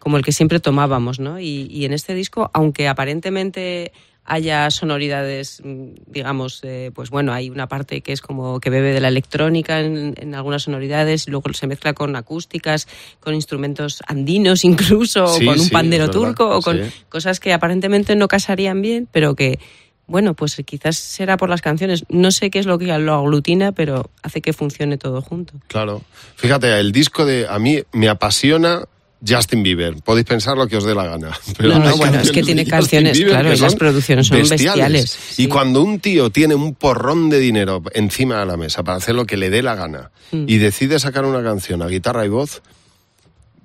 como 0.00 0.16
el 0.16 0.24
que 0.24 0.32
siempre 0.32 0.58
tomábamos 0.58 1.20
no 1.20 1.38
y, 1.38 1.68
y 1.70 1.84
en 1.84 1.92
este 1.92 2.14
disco 2.14 2.50
aunque 2.52 2.88
aparentemente 2.88 3.92
haya 4.24 4.70
sonoridades 4.70 5.62
mm, 5.64 5.92
digamos 6.06 6.60
eh, 6.62 6.90
pues 6.94 7.10
bueno 7.10 7.32
hay 7.32 7.50
una 7.50 7.68
parte 7.68 8.00
que 8.00 8.12
es 8.12 8.20
como 8.20 8.60
que 8.60 8.70
bebe 8.70 8.92
de 8.92 9.00
la 9.00 9.08
electrónica 9.08 9.80
en, 9.80 10.14
en 10.16 10.34
algunas 10.34 10.64
sonoridades 10.64 11.26
y 11.26 11.30
luego 11.30 11.52
se 11.52 11.66
mezcla 11.66 11.94
con 11.94 12.14
acústicas 12.16 12.86
con 13.20 13.34
instrumentos 13.34 14.02
andinos 14.06 14.64
incluso 14.64 15.26
Sí, 15.26 15.44
o 15.44 15.50
con 15.50 15.58
un 15.60 15.66
sí, 15.66 15.70
pandero 15.70 16.10
turco 16.10 16.48
o 16.56 16.60
con 16.60 16.76
sí. 16.76 16.92
cosas 17.08 17.40
que 17.40 17.52
aparentemente 17.52 18.16
no 18.16 18.28
casarían 18.28 18.80
bien, 18.82 19.08
pero 19.10 19.34
que, 19.34 19.58
bueno, 20.06 20.34
pues 20.34 20.60
quizás 20.64 20.96
será 20.96 21.36
por 21.36 21.48
las 21.48 21.62
canciones. 21.62 22.04
No 22.08 22.30
sé 22.30 22.50
qué 22.50 22.58
es 22.58 22.66
lo 22.66 22.78
que 22.78 22.86
lo 22.86 23.14
aglutina, 23.14 23.72
pero 23.72 24.10
hace 24.22 24.40
que 24.40 24.52
funcione 24.52 24.98
todo 24.98 25.22
junto. 25.22 25.54
Claro. 25.68 26.02
Fíjate, 26.36 26.78
el 26.78 26.92
disco 26.92 27.24
de. 27.24 27.46
A 27.48 27.58
mí 27.58 27.82
me 27.92 28.08
apasiona. 28.08 28.84
Justin 29.26 29.62
Bieber, 29.62 29.96
podéis 30.02 30.26
pensar 30.26 30.56
lo 30.56 30.66
que 30.66 30.76
os 30.76 30.84
dé 30.84 30.94
la 30.94 31.04
gana. 31.04 31.30
Pero 31.58 31.70
No, 31.78 31.78
no, 31.80 31.96
bueno, 31.96 32.20
es 32.20 32.30
que 32.32 32.42
tiene 32.42 32.64
canciones, 32.66 33.18
Bieber 33.18 33.32
claro, 33.34 33.52
y 33.54 33.58
las 33.58 33.74
producciones 33.74 34.26
son 34.28 34.38
bestiales, 34.48 35.18
Y 35.32 35.42
sí. 35.42 35.46
cuando 35.48 35.82
un 35.82 36.00
tío 36.00 36.30
tiene 36.30 36.54
un 36.54 36.74
porrón 36.74 37.28
de 37.28 37.38
dinero 37.38 37.82
encima 37.92 38.40
de 38.40 38.46
la 38.46 38.56
mesa 38.56 38.82
para 38.82 38.96
hacer 38.98 39.14
lo 39.14 39.26
que 39.26 39.36
le 39.36 39.50
dé 39.50 39.62
la 39.62 39.74
gana 39.74 40.10
Mm. 40.32 40.44
y 40.46 40.58
decide 40.58 41.00
sacar 41.00 41.24
una 41.24 41.42
canción 41.42 41.82
a 41.82 41.88
guitarra 41.88 42.24
y 42.24 42.28
voz 42.28 42.62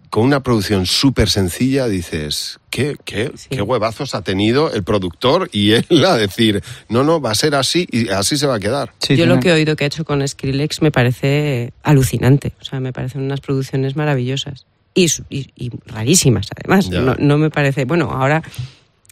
con 0.10 0.24
una 0.24 0.42
producción 0.42 0.86
súper 0.86 1.30
sencilla, 1.30 1.88
dices, 1.88 2.60
¿qué, 2.70 2.96
qué, 3.06 3.32
Sí. 3.36 3.50
qué 3.50 3.62
huevazos 3.62 4.16
ha 4.16 4.22
tenido 4.24 4.72
el 4.74 4.84
productor 4.84 5.50
y 5.52 5.74
él 5.74 5.86
a 6.06 6.16
decir, 6.16 6.64
no, 6.90 7.04
no, 7.04 7.20
va 7.22 7.32
a 7.32 7.36
ser 7.36 7.54
así 7.54 7.86
y 7.92 8.10
así 8.10 8.38
se 8.38 8.48
va 8.48 8.56
a 8.56 8.60
quedar. 8.60 8.94
Sí, 9.00 9.16
Yo 9.18 9.26
lo 9.26 9.40
que 9.40 9.50
he 9.50 9.52
oído 9.52 9.76
que 9.76 9.84
ha 9.84 9.88
hecho 9.88 10.06
con 10.06 10.26
Skrillex 10.28 10.82
me 10.82 10.90
parece 10.92 11.72
alucinante. 11.84 12.54
O 12.62 12.66
sea, 12.66 12.80
me 12.80 12.94
parecen 12.94 13.22
unas 13.22 13.42
producciones 13.42 13.96
maravillosas. 13.96 14.66
Y, 14.96 15.06
y- 15.30 15.50
y 15.56 15.72
rarísimas, 15.86 16.48
además. 16.56 16.90
No, 16.90 17.16
no 17.20 17.38
me 17.38 17.50
parece. 17.52 17.86
Bueno, 17.86 18.10
ahora 18.12 18.42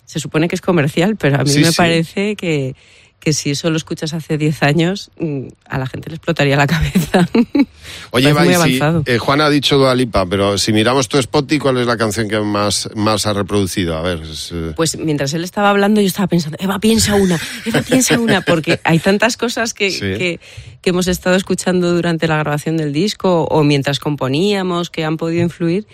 se 0.06 0.20
supone 0.20 0.48
que 0.48 0.56
es 0.56 0.62
comercial, 0.62 1.16
pero 1.18 1.36
a 1.40 1.44
mí 1.44 1.50
Sí, 1.50 1.60
me 1.60 1.66
sí. 1.72 1.74
parece 1.78 2.36
que, 2.36 2.75
que 3.24 3.32
si 3.32 3.51
eso 3.51 3.70
lo 3.70 3.77
escuchas 3.77 4.13
hace 4.13 4.38
10 4.38 4.63
años, 4.63 5.10
mm, 5.18 5.48
a 5.70 5.77
la 5.77 5.88
gente 5.88 6.10
le 6.10 6.18
explotaría 6.18 6.58
la 6.58 6.68
cabeza. 6.68 7.25
Oye, 8.12 8.30
y 8.32 8.56
si- 8.70 8.80
eh, 9.06 9.18
Juan 9.18 9.39
ha 9.39 9.50
dicho 9.50 9.77
Dua 9.77 9.96
Lipa, 9.96 10.25
pero 10.25 10.58
si 10.58 10.74
miramos 10.74 11.08
tu 11.08 11.18
Spotify, 11.18 11.60
¿cuál 11.60 11.77
es 11.77 11.88
la 11.88 11.96
canción 11.96 12.27
que 12.27 12.38
más, 12.42 12.89
más 12.96 13.25
ha 13.25 13.32
reproducido? 13.32 13.98
A 13.98 14.01
ver, 14.01 14.20
es, 14.24 14.51
eh, 14.53 14.74
Pues 14.75 14.98
mientras 14.98 15.34
él 15.34 15.46
estaba 15.46 15.70
hablando, 15.70 16.01
yo 16.01 16.08
estaba 16.08 16.27
pensando, 16.27 16.58
Eva, 16.60 16.80
piensa 16.80 17.15
una, 17.15 17.39
Eva, 17.65 17.82
piensa 17.82 18.20
una, 18.20 18.42
porque 18.42 18.82
hay 18.84 19.00
tantas 19.00 19.38
cosas 19.38 19.74
que, 19.74 19.89
Sí. 19.89 20.00
que, 20.01 20.39
que 20.82 20.89
hemos 20.89 21.08
estado 21.08 21.38
escuchando 21.38 21.94
durante 21.94 22.27
la 22.27 22.36
grabación 22.38 22.75
del 22.75 22.92
disco 22.92 23.46
o 23.46 23.63
mientras 23.63 24.00
componíamos 24.00 24.89
que 24.89 25.06
han 25.06 25.15
podido 25.15 25.42
influir. 25.44 25.88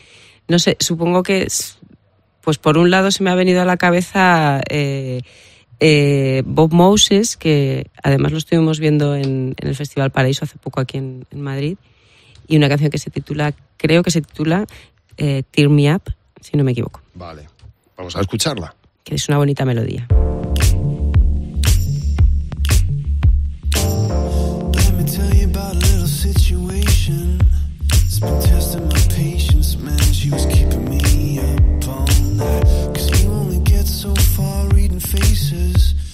No 0.47 0.57
sé, 0.57 0.77
supongo 0.79 1.21
que, 1.21 1.43
es- 1.43 1.77
pues 2.41 2.57
por 2.57 2.79
un 2.79 2.89
lado 2.89 3.11
se 3.11 3.21
me 3.21 3.29
ha 3.29 3.35
venido 3.35 3.61
a 3.61 3.65
la 3.65 3.77
cabeza 3.77 4.61
eh, 4.69 5.21
eh, 5.79 6.43
Bob 6.45 6.73
Moses, 6.73 7.37
que 7.37 7.87
además 8.03 8.31
lo 8.31 8.37
estuvimos 8.37 8.79
viendo 8.79 9.15
en, 9.15 9.55
en 9.57 9.67
el 9.67 9.75
Festival 9.75 10.11
Paraíso 10.11 10.45
hace 10.45 10.57
poco 10.57 10.79
aquí 10.79 10.97
en, 10.97 11.25
en 11.31 11.41
Madrid, 11.41 11.77
y 12.47 12.57
una 12.57 12.67
canción 12.69 12.89
que 12.89 12.97
se 12.97 13.09
titula, 13.09 13.53
creo 13.77 14.03
que 14.03 14.11
se 14.11 14.21
titula 14.21 14.65
eh, 15.17 15.43
Tear 15.51 15.69
Me 15.69 15.93
Up, 15.93 16.03
si 16.41 16.57
no 16.57 16.63
me 16.63 16.71
equivoco, 16.71 17.01
vale, 17.13 17.47
vamos 17.97 18.15
a 18.15 18.21
escucharla. 18.21 18.75
que 19.03 19.15
es 19.15 19.27
una 19.27 19.37
bonita 19.37 19.65
melodía. 19.65 20.07
Let 24.75 24.93
me 24.93 25.03
tell 25.03 25.33
you 25.33 25.45
about 25.45 25.75
a 25.75 25.79
little 25.79 26.07
situation. 26.07 27.39
It's 27.91 28.19
been 28.19 28.39
testing 28.41 28.88
faces. 35.09 36.08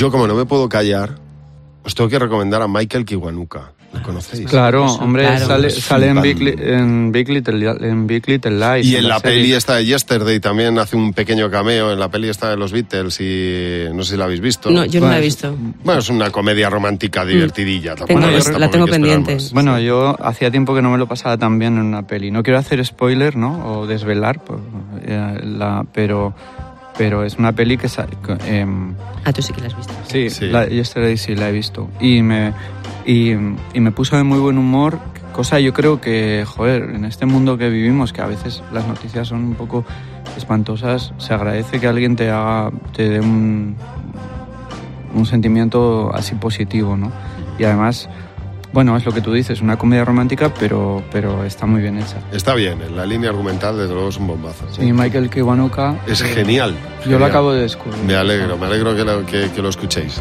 Yo, 0.00 0.10
como 0.10 0.26
no 0.26 0.34
me 0.34 0.46
puedo 0.46 0.66
callar, 0.66 1.16
os 1.84 1.94
tengo 1.94 2.08
que 2.08 2.18
recomendar 2.18 2.62
a 2.62 2.66
Michael 2.68 3.04
Kiwanuka. 3.04 3.72
¿Lo 3.92 4.02
conocéis? 4.02 4.48
Claro, 4.48 4.86
hombre, 4.94 5.24
claro. 5.26 5.46
sale, 5.46 5.68
sale 5.68 6.06
en, 6.06 6.22
Big, 6.22 6.40
en, 6.58 7.12
Big 7.12 7.28
Little, 7.28 7.70
en 7.86 8.06
Big 8.06 8.26
Little 8.26 8.52
Lies. 8.52 8.86
Y 8.86 8.96
en 8.96 9.06
la 9.06 9.18
serie. 9.18 9.36
peli 9.40 9.52
esta 9.52 9.74
de 9.76 9.84
Yesterday 9.84 10.40
también 10.40 10.78
hace 10.78 10.96
un 10.96 11.12
pequeño 11.12 11.50
cameo. 11.50 11.92
En 11.92 12.00
la 12.00 12.08
peli 12.10 12.30
esta 12.30 12.48
de 12.48 12.56
los 12.56 12.72
Beatles 12.72 13.20
y 13.20 13.94
no 13.94 14.02
sé 14.02 14.12
si 14.12 14.16
la 14.16 14.24
habéis 14.24 14.40
visto. 14.40 14.70
No, 14.70 14.86
yo 14.86 15.00
no 15.02 15.08
la 15.08 15.18
he 15.18 15.20
visto. 15.20 15.54
Bueno, 15.84 16.00
es 16.00 16.08
una 16.08 16.30
comedia 16.30 16.70
romántica 16.70 17.26
divertidilla. 17.26 17.94
tampoco 17.94 18.20
Tengo- 18.20 18.38
es- 18.38 18.58
la 18.58 18.70
tengo 18.70 18.86
pendiente. 18.86 19.36
Bueno, 19.52 19.78
yo 19.80 20.16
hacía 20.24 20.50
tiempo 20.50 20.74
que 20.74 20.80
no 20.80 20.88
me 20.90 20.96
lo 20.96 21.06
pasaba 21.06 21.36
tan 21.36 21.58
bien 21.58 21.76
en 21.76 21.82
una 21.84 22.06
peli. 22.06 22.30
No 22.30 22.42
quiero 22.42 22.58
hacer 22.58 22.82
spoiler, 22.86 23.36
¿no? 23.36 23.80
O 23.80 23.86
desvelar, 23.86 24.42
pues, 24.42 24.60
eh, 25.04 25.40
la, 25.44 25.84
pero, 25.92 26.32
pero 27.00 27.24
es 27.24 27.38
una 27.38 27.52
peli 27.54 27.78
que... 27.78 27.88
em, 28.46 28.92
Ah, 29.24 29.32
tú 29.32 29.40
sí 29.40 29.54
que 29.54 29.62
la 29.62 29.68
has 29.68 29.76
visto. 29.76 29.94
Sí, 30.06 30.28
Sí. 30.28 30.48
La, 30.48 30.66
Yesterday 30.66 31.16
sí 31.16 31.34
la 31.34 31.48
he 31.48 31.52
visto. 31.52 31.88
Y 31.98 32.20
me, 32.20 32.52
y, 33.06 33.30
y 33.30 33.80
me 33.80 33.90
puso 33.90 34.18
de 34.18 34.22
muy 34.22 34.38
buen 34.38 34.58
humor, 34.58 34.98
cosa 35.32 35.58
yo 35.60 35.72
creo 35.72 35.98
que, 35.98 36.44
joder, 36.46 36.90
en 36.94 37.06
este 37.06 37.24
mundo 37.24 37.56
que 37.56 37.70
vivimos, 37.70 38.12
que 38.12 38.20
a 38.20 38.26
veces 38.26 38.62
las 38.70 38.86
noticias 38.86 39.28
son 39.28 39.44
un 39.44 39.54
poco 39.54 39.86
espantosas, 40.36 41.14
se 41.16 41.32
agradece 41.32 41.80
que 41.80 41.86
alguien 41.88 42.16
te 42.16 42.28
haga, 42.28 42.70
te 42.94 43.08
dé 43.08 43.20
un, 43.20 43.76
un 45.14 45.24
sentimiento 45.24 46.14
así 46.14 46.34
positivo, 46.34 46.98
¿no? 46.98 47.10
Y 47.58 47.64
además, 47.64 48.10
bueno, 48.72 48.96
es 48.96 49.04
lo 49.04 49.12
que 49.12 49.20
tú 49.20 49.32
dices, 49.32 49.60
una 49.60 49.76
comedia 49.76 50.04
romántica, 50.04 50.52
pero, 50.58 51.02
pero 51.10 51.44
está 51.44 51.66
muy 51.66 51.80
bien 51.80 51.98
hecha. 51.98 52.18
Está 52.32 52.54
bien, 52.54 52.80
en 52.82 52.96
la 52.96 53.04
línea 53.06 53.30
argumental 53.30 53.76
desde 53.76 53.92
luego 53.94 54.08
es 54.10 54.16
un 54.16 54.26
bombazo. 54.28 54.64
Sí, 54.72 54.92
Michael 54.92 55.28
Kiwanuka. 55.30 55.96
Es 56.06 56.20
eh, 56.20 56.26
genial. 56.26 56.74
Yo 56.98 57.02
genial. 57.02 57.20
lo 57.20 57.26
acabo 57.26 57.52
de 57.52 57.62
descubrir. 57.62 58.02
Me 58.04 58.14
alegro, 58.14 58.56
me 58.56 58.66
alegro 58.66 58.94
que 58.94 59.04
lo, 59.04 59.26
que- 59.26 59.50
que 59.54 59.62
lo 59.62 59.68
escuchéis. 59.70 60.20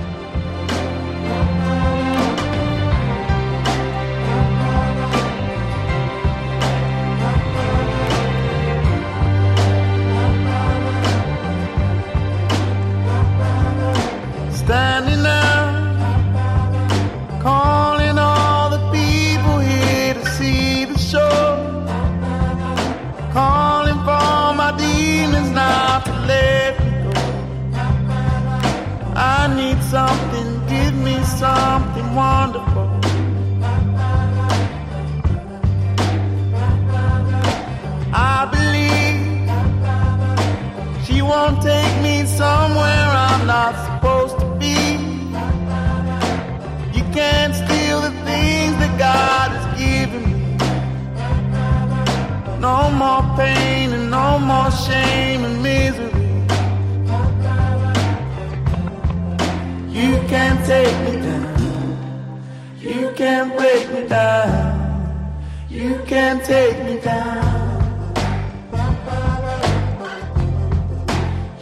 Down. 64.10 65.44
You 65.70 66.02
can't 66.08 66.44
take 66.44 66.78
me 66.84 67.00
down. 67.00 67.60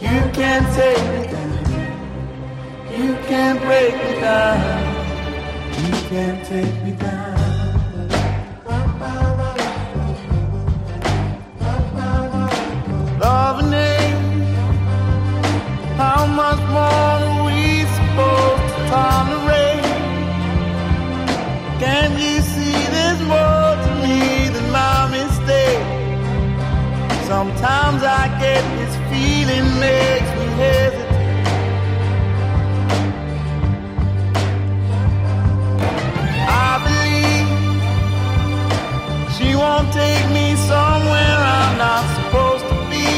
You 0.00 0.18
can't 0.38 0.68
take 0.74 1.04
me 1.14 1.22
down. 1.32 1.58
You 2.98 3.14
can't 3.28 3.60
break 3.60 3.94
me 3.94 4.20
down. 4.20 4.94
You 5.84 5.92
can't 6.10 6.46
take 6.46 6.84
me 6.84 6.92
down. 6.92 7.38
How 15.98 16.26
much 16.26 16.60
more 16.76 17.44
we 17.46 17.84
tolerate? 18.88 19.84
Can't 21.80 22.18
you 22.18 22.37
Sometimes 27.28 28.02
I 28.02 28.26
get 28.40 28.62
this 28.78 28.96
feeling 29.10 29.66
makes 29.78 30.30
me 30.38 30.46
hesitate. 30.62 31.08
I 36.48 36.72
believe 36.88 37.48
she 39.36 39.48
won't 39.54 39.92
take 39.92 40.26
me 40.32 40.56
somewhere 40.56 41.38
I'm 41.58 41.76
not 41.76 42.04
supposed 42.16 42.64
to 42.72 42.76
be. 42.88 43.08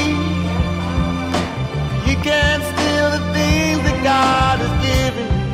You 2.10 2.16
can't 2.28 2.64
steal 2.72 3.08
the 3.16 3.22
things 3.32 3.80
that 3.86 3.98
God 4.02 4.58
has 4.64 4.74
given 4.88 5.28
me. 5.38 5.50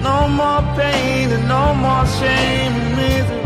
No 0.00 0.18
more 0.28 0.62
pain 0.78 1.26
and 1.32 1.48
no 1.48 1.74
more 1.74 2.06
shame 2.06 2.72
and 2.72 2.96
misery. 2.96 3.45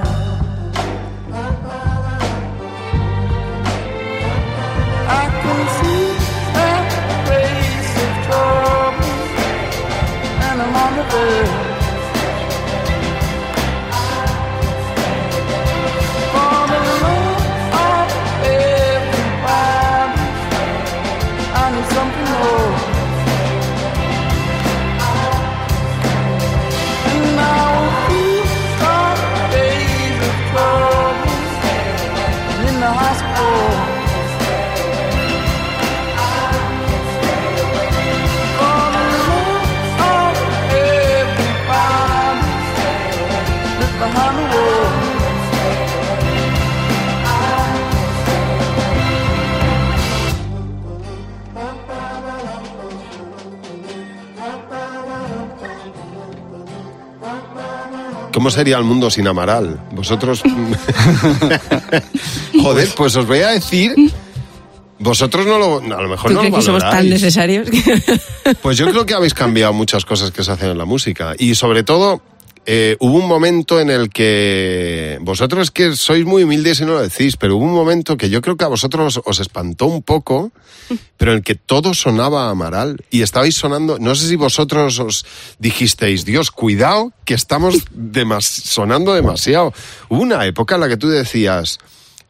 ¿Cómo 58.41 58.49
sería 58.49 58.75
el 58.79 58.83
mundo 58.83 59.11
sin 59.11 59.27
Amaral? 59.27 59.79
Vosotros... 59.91 60.41
Joder, 62.59 62.89
pues 62.97 63.15
os 63.15 63.27
voy 63.27 63.41
a 63.41 63.49
decir... 63.49 63.93
Vosotros 64.97 65.45
no 65.45 65.59
lo... 65.59 65.75
A 65.95 66.01
lo 66.01 66.09
mejor 66.09 66.31
¿Tú 66.31 66.33
no 66.33 66.39
crees 66.39 66.51
lo 66.51 66.57
que 66.57 66.65
somos 66.65 66.81
tan 66.81 67.07
necesarios? 67.07 67.69
Pues 68.63 68.79
yo 68.79 68.89
creo 68.89 69.05
que 69.05 69.13
habéis 69.13 69.35
cambiado 69.35 69.73
muchas 69.73 70.05
cosas 70.05 70.31
que 70.31 70.43
se 70.43 70.51
hacen 70.53 70.71
en 70.71 70.79
la 70.79 70.85
música. 70.85 71.35
Y 71.37 71.53
sobre 71.53 71.83
todo, 71.83 72.23
eh, 72.65 72.95
hubo 72.99 73.17
un 73.17 73.27
momento 73.27 73.79
en 73.79 73.89
el 73.89 74.09
que 74.09 75.17
vosotros 75.21 75.71
que 75.71 75.95
sois 75.95 76.25
muy 76.25 76.43
humildes 76.43 76.79
y 76.79 76.85
no 76.85 76.93
lo 76.93 77.01
decís, 77.01 77.35
pero 77.37 77.57
hubo 77.57 77.65
un 77.65 77.73
momento 77.73 78.17
que 78.17 78.29
yo 78.29 78.41
creo 78.41 78.55
que 78.57 78.63
a 78.65 78.67
vosotros 78.67 79.19
os 79.25 79.39
espantó 79.39 79.87
un 79.87 80.03
poco, 80.03 80.51
pero 81.17 81.31
en 81.31 81.37
el 81.39 81.43
que 81.43 81.55
todo 81.55 81.93
sonaba 81.93 82.45
a 82.45 82.49
Amaral 82.51 83.03
y 83.09 83.23
estabais 83.23 83.55
sonando, 83.55 83.97
no 83.99 84.13
sé 84.15 84.27
si 84.27 84.35
vosotros 84.35 84.99
os 84.99 85.25
dijisteis, 85.59 86.23
Dios, 86.25 86.51
cuidado, 86.51 87.11
que 87.25 87.33
estamos 87.33 87.85
demas- 87.91 88.45
sonando 88.45 89.13
demasiado. 89.13 89.73
Hubo 90.09 90.21
una 90.21 90.45
época 90.45 90.75
en 90.75 90.81
la 90.81 90.87
que 90.87 90.97
tú 90.97 91.09
decías, 91.09 91.79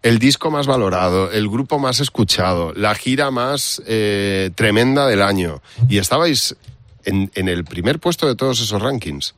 el 0.02 0.18
disco 0.18 0.50
más 0.50 0.66
valorado, 0.66 1.32
el 1.32 1.48
grupo 1.50 1.78
más 1.78 2.00
escuchado, 2.00 2.74
la 2.74 2.96
gira 2.96 3.30
más 3.32 3.82
eh, 3.86 4.50
tremenda 4.56 5.06
del 5.08 5.22
año. 5.22 5.62
Y 5.90 5.98
estabais 6.00 6.56
en, 7.04 7.30
en 7.36 7.50
el 7.50 7.66
primer 7.66 8.00
puesto 8.00 8.28
de 8.28 8.36
todos 8.36 8.60
esos 8.62 8.82
rankings. 8.82 9.36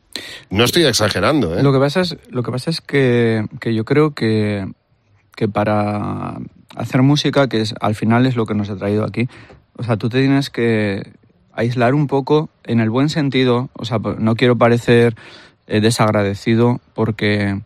No 0.49 0.63
estoy 0.63 0.85
exagerando, 0.85 1.57
¿eh? 1.57 1.63
Lo 1.63 1.73
que 1.73 1.79
pasa 1.79 2.01
es, 2.01 2.17
lo 2.29 2.43
que 2.43 2.51
pasa 2.51 2.69
es 2.69 2.81
que, 2.81 3.45
que 3.59 3.73
yo 3.73 3.85
creo 3.85 4.13
que, 4.13 4.67
que 5.35 5.47
para 5.47 6.37
hacer 6.75 7.01
música, 7.01 7.47
que 7.47 7.61
es, 7.61 7.73
al 7.79 7.95
final 7.95 8.25
es 8.25 8.35
lo 8.35 8.45
que 8.45 8.53
nos 8.53 8.69
ha 8.69 8.75
traído 8.75 9.03
aquí, 9.03 9.27
o 9.75 9.83
sea, 9.83 9.97
tú 9.97 10.09
te 10.09 10.19
tienes 10.19 10.49
que 10.49 11.11
aislar 11.53 11.93
un 11.93 12.07
poco 12.07 12.49
en 12.63 12.79
el 12.79 12.89
buen 12.89 13.09
sentido, 13.09 13.69
o 13.73 13.85
sea, 13.85 13.99
no 13.99 14.35
quiero 14.35 14.57
parecer 14.57 15.15
eh, 15.67 15.81
desagradecido 15.81 16.79
porque... 16.93 17.61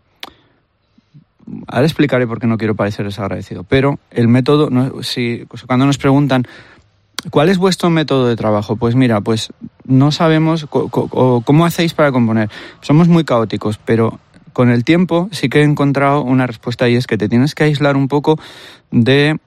Ahora 1.67 1.85
explicaré 1.85 2.27
por 2.27 2.41
qué 2.41 2.47
no 2.47 2.57
quiero 2.57 2.75
parecer 2.75 3.05
desagradecido, 3.05 3.63
pero 3.63 3.99
el 4.11 4.27
método, 4.27 4.69
no, 4.69 5.01
si, 5.01 5.45
cuando 5.65 5.85
nos 5.85 5.97
preguntan, 5.97 6.45
¿Cuál 7.31 7.49
es 7.49 7.57
vuestro 7.57 7.89
método 7.89 8.27
de 8.27 8.35
trabajo? 8.35 8.75
Pues 8.75 8.95
mira, 8.95 9.21
pues 9.21 9.51
no 9.85 10.11
sabemos 10.11 10.67
cómo 10.69 11.65
hacéis 11.65 11.93
para 11.93 12.11
componer. 12.11 12.49
Somos 12.81 13.07
muy 13.07 13.25
caóticos, 13.25 13.79
pero 13.83 14.19
con 14.53 14.69
el 14.69 14.83
tiempo 14.83 15.27
sí 15.31 15.49
que 15.49 15.61
he 15.61 15.63
encontrado 15.63 16.21
una 16.21 16.47
respuesta 16.47 16.87
y 16.87 16.95
es 16.95 17.07
que 17.07 17.17
te 17.17 17.27
tienes 17.27 17.55
que 17.55 17.63
aislar 17.63 17.97
un 17.97 18.07
poco 18.07 18.39
de 18.91 19.37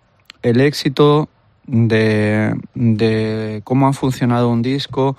el 0.42 0.60
éxito, 0.60 1.28
de, 1.66 2.54
de 2.74 3.60
cómo 3.64 3.88
ha 3.88 3.92
funcionado 3.92 4.50
un 4.50 4.62
disco, 4.62 5.16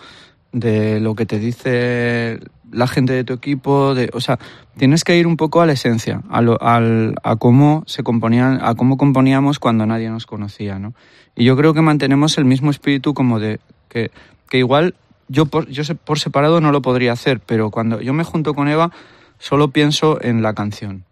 de 0.52 1.00
lo 1.00 1.16
que 1.16 1.26
te 1.26 1.40
dice 1.40 2.40
la 2.72 2.88
gente 2.88 3.14
de 3.14 3.24
tu 3.24 3.34
equipo, 3.34 3.94
de, 3.96 4.10
o 4.14 4.22
sea, 4.22 4.40
tienes 4.78 5.04
que 5.04 5.18
ir 5.18 5.28
un 5.28 5.38
poco 5.38 5.62
a 5.62 5.66
la 5.66 5.74
esencia, 5.74 6.22
a, 6.30 6.42
lo- 6.42 6.62
al- 6.62 7.16
a 7.24 7.36
cómo 7.36 7.84
se 7.86 8.04
componían, 8.04 8.60
a 8.64 8.76
cómo 8.76 8.98
componíamos 8.98 9.60
cuando 9.60 9.86
nadie 9.86 10.10
nos 10.10 10.26
conocía, 10.26 10.80
¿no? 10.80 10.94
Y 11.36 11.44
yo 11.46 11.56
creo 11.58 11.74
que 11.74 11.82
mantenemos 11.82 12.38
el 12.38 12.46
mismo 12.46 12.72
espíritu 12.72 13.14
como 13.14 13.40
de 13.40 13.60
que, 13.90 14.12
que 14.50 14.58
igual 14.58 14.96
yo 15.28 15.46
por, 15.46 15.68
yo 15.70 15.84
por 15.96 16.20
separado 16.20 16.60
no 16.62 16.72
lo 16.72 16.82
podría 16.82 17.14
hacer, 17.14 17.40
pero 17.40 17.72
cuando 17.72 18.02
yo 18.02 18.14
me 18.14 18.24
junto 18.24 18.54
con 18.54 18.68
Eva 18.68 18.92
solo 19.40 19.70
pienso 19.70 20.22
en 20.22 20.42
la 20.42 20.54
canción. 20.54 21.06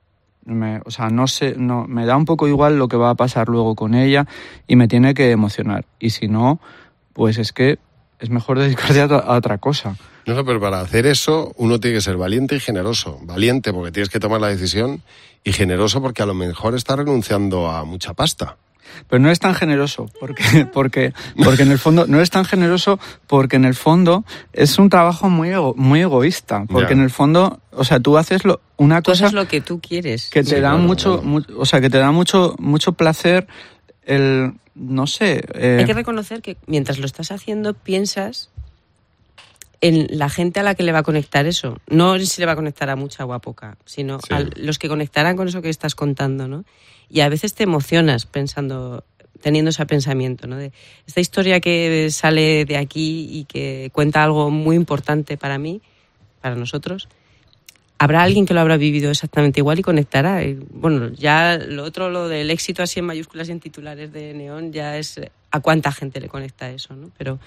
Me- 0.45 0.81
o 0.85 0.91
sea, 0.91 1.09
no 1.09 1.27
sé, 1.27 1.55
no, 1.57 1.85
me 1.87 2.05
da 2.05 2.15
un 2.17 2.25
poco 2.25 2.47
igual 2.47 2.77
lo 2.79 2.87
que 2.87 2.97
va 2.97 3.11
a 3.11 3.15
pasar 3.15 3.49
luego 3.49 3.75
con 3.75 3.93
ella 3.95 4.25
y 4.67 4.75
me 4.75 4.87
tiene 4.87 5.13
que 5.13 5.31
emocionar. 5.31 5.85
Y 5.99 6.09
si 6.11 6.27
no, 6.27 6.59
pues 7.13 7.37
es 7.37 7.53
que 7.53 7.79
es 8.19 8.29
mejor 8.29 8.59
dedicarse 8.59 9.01
a, 9.01 9.05
otra- 9.05 9.19
a 9.19 9.35
otra 9.35 9.57
cosa. 9.57 9.95
No 10.25 10.35
sé, 10.35 10.43
pero 10.43 10.59
para 10.59 10.81
hacer 10.81 11.05
eso 11.07 11.53
uno 11.57 11.79
tiene 11.79 11.97
que 11.97 12.01
ser 12.01 12.17
valiente 12.17 12.55
y 12.55 12.59
generoso. 12.59 13.19
Valiente 13.23 13.73
porque 13.73 13.91
tienes 13.91 14.09
que 14.09 14.19
tomar 14.19 14.39
la 14.41 14.47
decisión 14.47 15.01
y 15.43 15.53
generoso 15.53 16.01
porque 16.01 16.21
a 16.21 16.25
lo 16.25 16.33
mejor 16.33 16.75
está 16.75 16.95
renunciando 16.95 17.69
a 17.71 17.83
mucha 17.85 18.13
pasta. 18.13 18.57
Pero 19.07 19.21
no 19.21 19.29
es 19.31 19.39
tan 19.39 19.53
generoso, 19.55 20.07
porque, 20.19 20.43
porque, 20.73 21.13
porque 21.43 21.61
en 21.63 21.71
el 21.71 21.77
fondo, 21.79 22.05
no 22.07 22.19
es 22.21 22.29
tan 22.31 22.43
generoso 22.43 22.99
porque 23.27 23.55
en 23.55 23.65
el 23.65 23.75
fondo 23.75 24.25
es 24.51 24.77
un 24.79 24.89
trabajo 24.89 25.29
muy, 25.29 25.49
ego- 25.49 25.73
muy 25.77 26.01
egoísta. 26.01 26.65
Porque 26.67 26.93
en 26.93 27.01
el 27.01 27.09
fondo, 27.11 27.59
o 27.71 27.83
sea, 27.85 27.99
tú 27.99 28.17
haces 28.17 28.43
lo, 28.45 28.61
una 28.77 29.01
Tú 29.01 29.11
cosa 29.11 29.25
haces 29.27 29.33
lo 29.35 29.47
que 29.47 29.61
tú 29.61 29.79
quieres. 29.79 30.29
que 30.29 30.43
te 30.43 30.49
Sí, 30.49 30.55
da 30.55 30.71
claro, 30.71 30.77
mucho, 30.79 31.21
claro. 31.21 31.27
mu- 31.27 31.43
o 31.61 31.65
sea, 31.65 31.81
que 31.81 31.89
te 31.89 31.99
da 31.99 32.11
mucho, 32.11 32.55
mucho 32.59 32.91
placer 32.93 33.47
el, 34.09 34.53
no 34.75 35.07
sé, 35.07 35.43
eh, 35.53 35.77
Hay 35.79 35.85
que 35.85 35.93
reconocer 35.93 36.41
que 36.41 36.57
mientras 36.67 36.99
lo 36.99 37.05
estás 37.05 37.31
haciendo 37.31 37.73
piensas 37.73 38.49
en 39.81 40.07
la 40.09 40.29
gente 40.29 40.59
a 40.59 40.63
la 40.63 40.75
que 40.75 40.83
le 40.83 40.91
va 40.91 40.99
a 40.99 41.03
conectar 41.03 41.45
eso. 41.45 41.77
No 41.87 42.19
si 42.19 42.41
le 42.41 42.45
va 42.45 42.51
a 42.53 42.55
conectar 42.55 42.89
a 42.89 42.95
mucha 42.95 43.25
o 43.25 43.33
a 43.33 43.39
poca, 43.39 43.77
sino 43.85 44.19
Sí. 44.19 44.33
a 44.33 44.45
los 44.55 44.77
que 44.77 44.89
conectarán 44.89 45.37
con 45.37 45.47
eso 45.47 45.61
que 45.61 45.69
estás 45.69 45.95
contando, 45.95 46.47
¿no? 46.47 46.65
Y 47.09 47.21
a 47.21 47.29
veces 47.29 47.53
te 47.53 47.63
emocionas 47.63 48.25
pensando, 48.25 49.05
teniendo 49.41 49.69
ese 49.69 49.85
pensamiento, 49.85 50.47
¿no? 50.47 50.57
De 50.57 50.73
esta 51.07 51.21
historia 51.21 51.61
que 51.61 52.09
sale 52.11 52.65
de 52.65 52.77
aquí 52.77 53.29
y 53.31 53.45
que 53.45 53.89
cuenta 53.93 54.23
algo 54.23 54.51
muy 54.51 54.75
importante 54.75 55.37
para 55.37 55.57
mí, 55.57 55.81
para 56.41 56.55
nosotros. 56.55 57.07
Habrá 58.01 58.23
alguien 58.23 58.45
que 58.45 58.53
lo 58.53 58.61
habrá 58.61 58.77
vivido 58.77 59.11
exactamente 59.11 59.59
igual 59.59 59.77
y 59.79 59.81
conectará. 59.81 60.41
Bueno, 60.71 61.09
ya 61.13 61.57
lo 61.57 61.83
otro, 61.83 62.09
lo 62.09 62.29
del 62.29 62.49
éxito 62.49 62.81
así 62.81 62.99
en 62.99 63.05
mayúsculas 63.05 63.49
y 63.49 63.51
en 63.51 63.59
titulares 63.59 64.13
de 64.13 64.33
Neón, 64.33 64.71
ya 64.71 64.97
es 64.97 65.19
a 65.51 65.59
cuánta 65.59 65.91
gente 65.91 66.21
le 66.21 66.29
conecta 66.29 66.69
eso, 66.71 66.95
¿no? 66.95 67.11
Pero, 67.17 67.39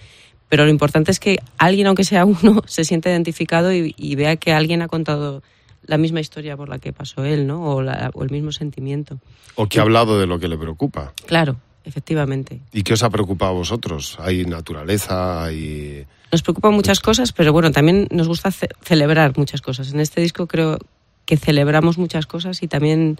pero 0.50 0.64
lo 0.64 0.70
importante 0.70 1.10
es 1.10 1.18
que 1.20 1.38
alguien, 1.56 1.86
aunque 1.86 2.04
sea 2.04 2.26
uno, 2.26 2.62
se 2.66 2.84
sienta 2.84 3.08
identificado 3.10 3.72
y, 3.72 3.94
y 3.96 4.14
vea 4.14 4.36
que 4.36 4.52
alguien 4.52 4.82
ha 4.82 4.88
contado 4.88 5.42
la 5.84 5.96
misma 5.98 6.20
historia 6.20 6.56
por 6.56 6.68
la 6.68 6.78
que 6.78 6.92
pasó 6.92 7.24
él, 7.24 7.46
¿no? 7.46 7.62
O, 7.74 7.82
la- 7.82 8.10
o 8.12 8.22
el 8.22 8.30
mismo 8.30 8.52
sentimiento. 8.52 9.18
O 9.54 9.66
que 9.68 9.78
ha 9.78 9.82
hablado 9.82 10.20
de 10.20 10.26
lo 10.26 10.38
que 10.38 10.48
le 10.48 10.58
preocupa. 10.58 11.14
Claro, 11.26 11.56
efectivamente. 11.84 12.60
¿Y 12.72 12.82
qué 12.82 12.92
os 12.94 13.02
ha 13.02 13.10
preocupado 13.10 13.52
a 13.52 13.54
vosotros? 13.54 14.16
Hay 14.20 14.44
naturaleza, 14.44 15.44
hay... 15.44 16.06
Nos 16.30 16.42
preocupan 16.42 16.72
muchas 16.74 17.00
cosas, 17.00 17.32
pero 17.32 17.52
bueno, 17.52 17.70
también 17.72 18.08
nos 18.10 18.28
gusta 18.28 18.50
ce- 18.50 18.68
celebrar 18.82 19.36
muchas 19.36 19.60
cosas. 19.60 19.92
En 19.92 20.00
este 20.00 20.20
disco 20.20 20.46
creo 20.46 20.78
que 21.26 21.36
celebramos 21.36 21.98
muchas 21.98 22.26
cosas 22.26 22.62
y 22.62 22.68
también 22.68 23.18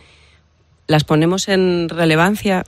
las 0.87 1.05
ponemos 1.05 1.49
en 1.49 1.89
relevancia. 1.89 2.65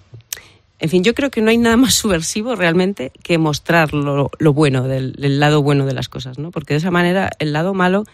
En 0.81 0.91
fin, 0.91 1.03
yo 1.03 1.15
creo 1.15 1.31
que 1.31 1.41
no 1.41 1.51
hay 1.51 1.57
nada 1.59 1.77
más 1.77 1.95
subversivo 1.95 2.57
realmente 2.57 3.11
que 3.23 3.39
mostrar 3.39 3.95
lo, 3.95 4.31
lo 4.39 4.53
bueno, 4.53 4.87
del, 4.87 5.15
el 5.23 5.41
lado 5.41 5.63
bueno 5.63 5.87
de 5.87 5.95
las 5.95 6.09
cosas, 6.09 6.39
¿no? 6.39 6.51
Porque 6.51 6.75
de 6.75 6.79
esa 6.79 6.91
manera 6.91 7.31
el 7.39 7.53
lado 7.53 7.73
malo 7.75 8.05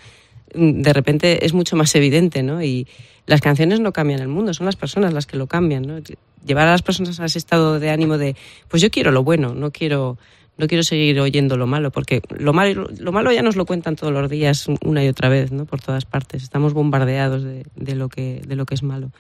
mm, 0.55 0.83
de 0.83 0.93
repente 0.93 1.45
es 1.45 1.53
mucho 1.53 1.75
más 1.75 1.95
evidente, 1.97 2.43
¿no? 2.43 2.63
Y 2.63 2.87
las 3.27 3.41
canciones 3.41 3.81
no 3.81 3.93
cambian 3.93 4.21
el 4.21 4.29
mundo, 4.29 4.55
son 4.55 4.67
las 4.67 4.77
personas 4.77 5.13
las 5.13 5.27
que 5.27 5.37
lo 5.37 5.47
cambian, 5.47 5.83
¿no? 5.83 5.99
Llevar 6.45 6.69
a 6.69 6.73
las 6.73 6.83
personas 6.83 7.21
a 7.21 7.27
ese 7.27 7.39
estado 7.39 7.79
de 7.79 7.91
ánimo 7.91 8.19
de, 8.19 8.37
pues 8.69 8.83
yo 8.83 8.91
quiero 8.91 9.11
lo 9.11 9.23
bueno, 9.23 9.55
no 9.55 9.71
quiero, 9.71 10.19
no 10.57 10.67
quiero 10.67 10.83
seguir 10.83 11.19
oyendo 11.21 11.57
lo 11.57 11.67
malo, 11.67 11.91
porque 11.91 12.23
lo 12.31 12.53
malo, 12.53 12.89
lo 12.99 13.13
malo 13.13 13.33
ya 13.33 13.43
nos 13.43 13.57
lo 13.57 13.67
cuentan 13.67 13.97
todos 13.97 14.13
los 14.13 14.31
días 14.31 14.67
una 14.85 15.05
y 15.05 15.09
otra 15.09 15.29
vez, 15.29 15.53
¿no? 15.53 15.67
Por 15.67 15.81
todas 15.81 16.05
partes. 16.05 16.43
Estamos 16.43 16.73
bombardeados 16.73 17.43
de, 17.43 17.65
de 17.77 17.95
lo, 17.95 18.09
que, 18.09 18.43
de 18.47 18.57
lo 18.57 18.67
que 18.67 18.75
es 18.75 18.83
malo. 18.83 19.11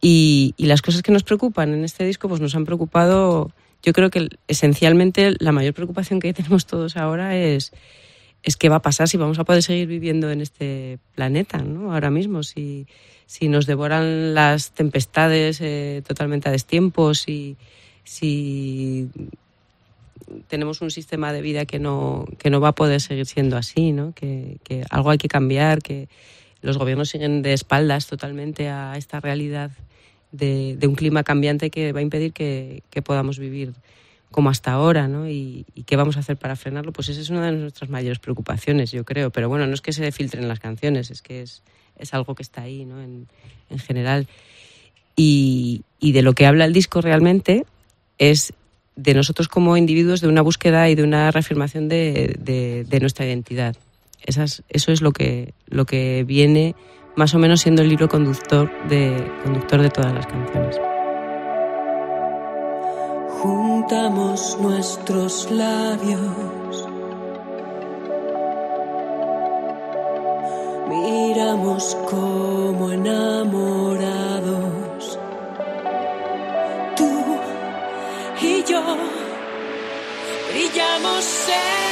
Y, 0.00 0.54
y 0.56 0.66
las 0.66 0.82
cosas 0.82 1.02
que 1.02 1.12
nos 1.12 1.22
preocupan 1.22 1.72
en 1.72 1.84
este 1.84 2.04
disco, 2.04 2.28
pues 2.28 2.40
nos 2.40 2.54
han 2.54 2.64
preocupado. 2.64 3.52
Yo 3.82 3.92
creo 3.92 4.10
que 4.10 4.28
esencialmente 4.48 5.34
la 5.38 5.52
mayor 5.52 5.74
preocupación 5.74 6.20
que 6.20 6.32
tenemos 6.34 6.66
todos 6.66 6.96
ahora 6.96 7.36
es, 7.36 7.72
es 8.42 8.56
qué 8.56 8.68
va 8.68 8.76
a 8.76 8.82
pasar 8.82 9.08
si 9.08 9.16
vamos 9.16 9.38
a 9.38 9.44
poder 9.44 9.62
seguir 9.62 9.86
viviendo 9.86 10.30
en 10.30 10.40
este 10.40 10.98
planeta, 11.14 11.58
¿no? 11.58 11.92
Ahora 11.92 12.10
mismo, 12.10 12.42
si, 12.42 12.86
si 13.26 13.48
nos 13.48 13.66
devoran 13.66 14.34
las 14.34 14.70
tempestades 14.70 15.60
eh, 15.60 16.02
totalmente 16.06 16.48
a 16.48 16.52
destiempo, 16.52 17.12
si, 17.14 17.56
si 18.04 19.08
tenemos 20.48 20.80
un 20.80 20.90
sistema 20.90 21.32
de 21.32 21.42
vida 21.42 21.66
que 21.66 21.78
no, 21.78 22.26
que 22.38 22.50
no 22.50 22.60
va 22.60 22.68
a 22.68 22.74
poder 22.74 23.00
seguir 23.00 23.26
siendo 23.26 23.56
así, 23.56 23.92
¿no? 23.92 24.12
Que, 24.12 24.58
que 24.64 24.84
algo 24.90 25.10
hay 25.10 25.18
que 25.18 25.28
cambiar, 25.28 25.82
que 25.82 26.08
los 26.62 26.78
gobiernos 26.78 27.08
siguen 27.08 27.42
de 27.42 27.52
espaldas 27.52 28.06
totalmente 28.06 28.68
a 28.68 28.96
esta 28.96 29.20
realidad 29.20 29.72
de, 30.32 30.76
de 30.76 30.86
un 30.86 30.94
clima 30.94 31.22
cambiante 31.22 31.70
que 31.70 31.92
va 31.92 32.00
a 32.00 32.02
impedir 32.02 32.32
que, 32.32 32.82
que 32.90 33.02
podamos 33.02 33.38
vivir 33.38 33.72
como 34.30 34.50
hasta 34.50 34.72
ahora, 34.72 35.08
¿no? 35.08 35.28
Y, 35.28 35.66
y 35.74 35.84
qué 35.84 35.96
vamos 35.96 36.16
a 36.16 36.20
hacer 36.20 36.36
para 36.36 36.56
frenarlo, 36.56 36.92
pues 36.92 37.08
esa 37.08 37.20
es 37.20 37.30
una 37.30 37.46
de 37.46 37.52
nuestras 37.52 37.90
mayores 37.90 38.18
preocupaciones, 38.18 38.92
yo 38.92 39.04
creo. 39.04 39.30
Pero 39.30 39.48
bueno, 39.48 39.66
no 39.66 39.74
es 39.74 39.80
que 39.80 39.92
se 39.92 40.12
filtren 40.12 40.48
las 40.48 40.60
canciones, 40.60 41.10
es 41.10 41.22
que 41.22 41.42
es, 41.42 41.62
es 41.98 42.14
algo 42.14 42.34
que 42.34 42.42
está 42.42 42.62
ahí, 42.62 42.84
¿no? 42.84 43.00
En, 43.02 43.26
en 43.70 43.78
general. 43.78 44.26
Y, 45.16 45.82
y 45.98 46.12
de 46.12 46.22
lo 46.22 46.34
que 46.34 46.46
habla 46.46 46.64
el 46.64 46.72
disco 46.72 47.00
realmente 47.00 47.64
es 48.18 48.52
de 48.96 49.14
nosotros 49.14 49.48
como 49.48 49.76
individuos, 49.76 50.20
de 50.20 50.28
una 50.28 50.42
búsqueda 50.42 50.88
y 50.88 50.94
de 50.94 51.02
una 51.02 51.30
reafirmación 51.30 51.88
de, 51.88 52.36
de- 52.38 53.00
nuestra 53.00 53.26
identidad. 53.26 53.76
Eso 54.24 54.92
es 54.92 55.00
lo 55.02 55.12
que, 55.12 55.52
lo 55.66 55.84
que 55.84 56.24
viene 56.26 56.74
más 57.14 57.34
o 57.34 57.38
menos 57.38 57.60
siendo 57.60 57.82
el 57.82 57.88
libro 57.88 58.08
conductor 58.08 58.70
de, 58.88 59.30
conductor 59.44 59.82
de 59.82 59.90
todas 59.90 60.12
las 60.12 60.26
canciones. 60.26 60.76
Juntamos 63.40 64.58
nuestros 64.60 65.50
labios. 65.50 66.55
Miramos 70.88 71.96
como 72.08 72.92
enamorados. 72.92 75.18
Tú 76.96 77.10
y 78.40 78.64
yo 78.64 78.82
brillamos 80.50 81.48
en 81.48 81.85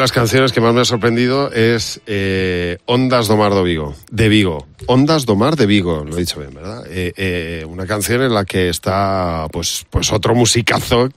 las 0.00 0.12
canciones 0.12 0.52
que 0.52 0.60
más 0.62 0.72
me 0.72 0.80
ha 0.80 0.84
sorprendido 0.84 1.52
es 1.52 2.00
eh, 2.06 2.78
Ondas 2.86 3.28
do 3.28 3.36
Mar 3.36 3.52
do 3.52 3.62
Vigo, 3.62 3.94
de 4.10 4.28
Vigo. 4.30 4.66
Ondas 4.86 5.26
do 5.26 5.36
Mar 5.36 5.56
de 5.56 5.66
Vigo, 5.66 6.04
lo 6.04 6.16
he 6.16 6.20
dicho 6.20 6.40
bien, 6.40 6.54
¿verdad? 6.54 6.84
Eh, 6.88 7.12
eh, 7.16 7.66
una 7.68 7.86
canción 7.86 8.22
en 8.22 8.32
la 8.32 8.46
que 8.46 8.70
está 8.70 9.46
pues, 9.52 9.86
pues 9.90 10.10
otro 10.10 10.34
musicazo 10.34 11.10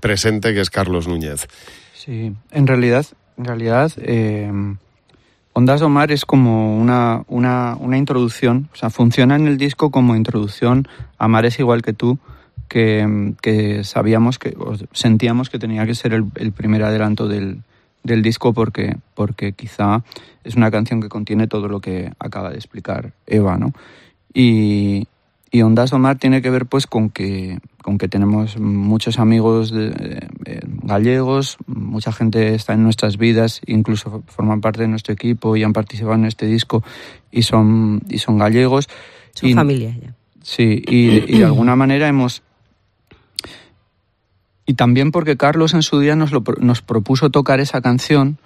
presente 0.00 0.54
que 0.54 0.60
es 0.60 0.70
Carlos 0.70 1.08
Núñez. 1.08 1.48
Sí, 1.94 2.32
en 2.52 2.66
realidad, 2.66 3.06
en 3.36 3.44
realidad, 3.44 3.92
Ondas 5.52 5.80
do 5.80 5.88
Mar 5.88 6.12
es 6.12 6.24
como 6.24 6.78
una, 6.78 7.24
una, 7.26 7.76
una 7.76 7.98
introducción, 7.98 8.68
o 8.72 8.76
sea, 8.76 8.88
funciona 8.88 9.34
en 9.34 9.48
el 9.48 9.58
disco 9.58 9.90
como 9.90 10.14
introducción 10.14 10.86
a 11.18 11.26
Mares 11.26 11.58
igual 11.58 11.82
que 11.82 11.92
tú, 11.92 12.18
que, 12.68 13.34
que 13.42 13.82
sabíamos 13.82 14.38
que, 14.38 14.54
o 14.56 14.76
sentíamos 14.92 15.50
que 15.50 15.58
tenía 15.58 15.84
que 15.86 15.96
ser 15.96 16.12
el 16.12 16.52
primer 16.52 16.84
adelanto 16.84 17.26
del, 17.26 17.62
del 18.06 18.22
disco 18.22 18.52
porque, 18.54 18.96
porque 19.14 19.52
quizá 19.52 20.02
es 20.44 20.54
una 20.56 20.70
canción 20.70 21.00
que 21.02 21.08
contiene 21.08 21.46
todo 21.48 21.68
lo 21.68 21.80
que 21.80 22.12
acaba 22.18 22.50
de 22.50 22.56
explicar 22.56 23.12
Eva, 23.26 23.58
¿no? 23.58 23.72
Y, 24.32 25.06
y 25.50 25.62
Ondas 25.62 25.90
do 25.90 25.98
Mar 25.98 26.18
tiene 26.18 26.42
que 26.42 26.50
ver 26.50 26.66
pues 26.66 26.86
con 26.86 27.10
que, 27.10 27.58
con 27.82 27.98
que 27.98 28.08
tenemos 28.08 28.58
muchos 28.58 29.18
amigos 29.18 29.70
de- 29.70 30.26
eh, 30.44 30.60
gallegos, 30.82 31.56
mucha 31.66 32.12
gente 32.12 32.54
está 32.54 32.74
en 32.74 32.82
nuestras 32.82 33.16
vidas, 33.16 33.60
incluso 33.66 34.22
forman 34.26 34.60
parte 34.60 34.82
de 34.82 34.88
nuestro 34.88 35.14
equipo 35.14 35.56
y 35.56 35.64
han 35.64 35.72
participado 35.72 36.14
en 36.14 36.26
este 36.26 36.46
disco 36.46 36.82
y 37.30 37.42
son, 37.42 38.02
y 38.08 38.18
son 38.18 38.38
gallegos. 38.38 38.88
Son 39.34 39.48
Y- 39.50 39.54
familia 39.54 39.96
ya. 40.00 40.14
Sí, 40.42 40.80
y, 40.86 41.34
y 41.34 41.38
de 41.38 41.44
alguna 41.44 41.74
manera 41.74 42.06
hemos... 42.06 42.42
Y 44.66 44.74
también 44.74 45.12
porque 45.12 45.36
Carlos 45.36 45.74
en 45.74 45.82
su 45.82 46.00
día 46.00 46.16
nos, 46.16 46.32
lo, 46.32 46.42
nos 46.58 46.82
propuso 46.82 47.30
tocar 47.30 47.60
esa 47.60 47.80
canción 47.80 48.38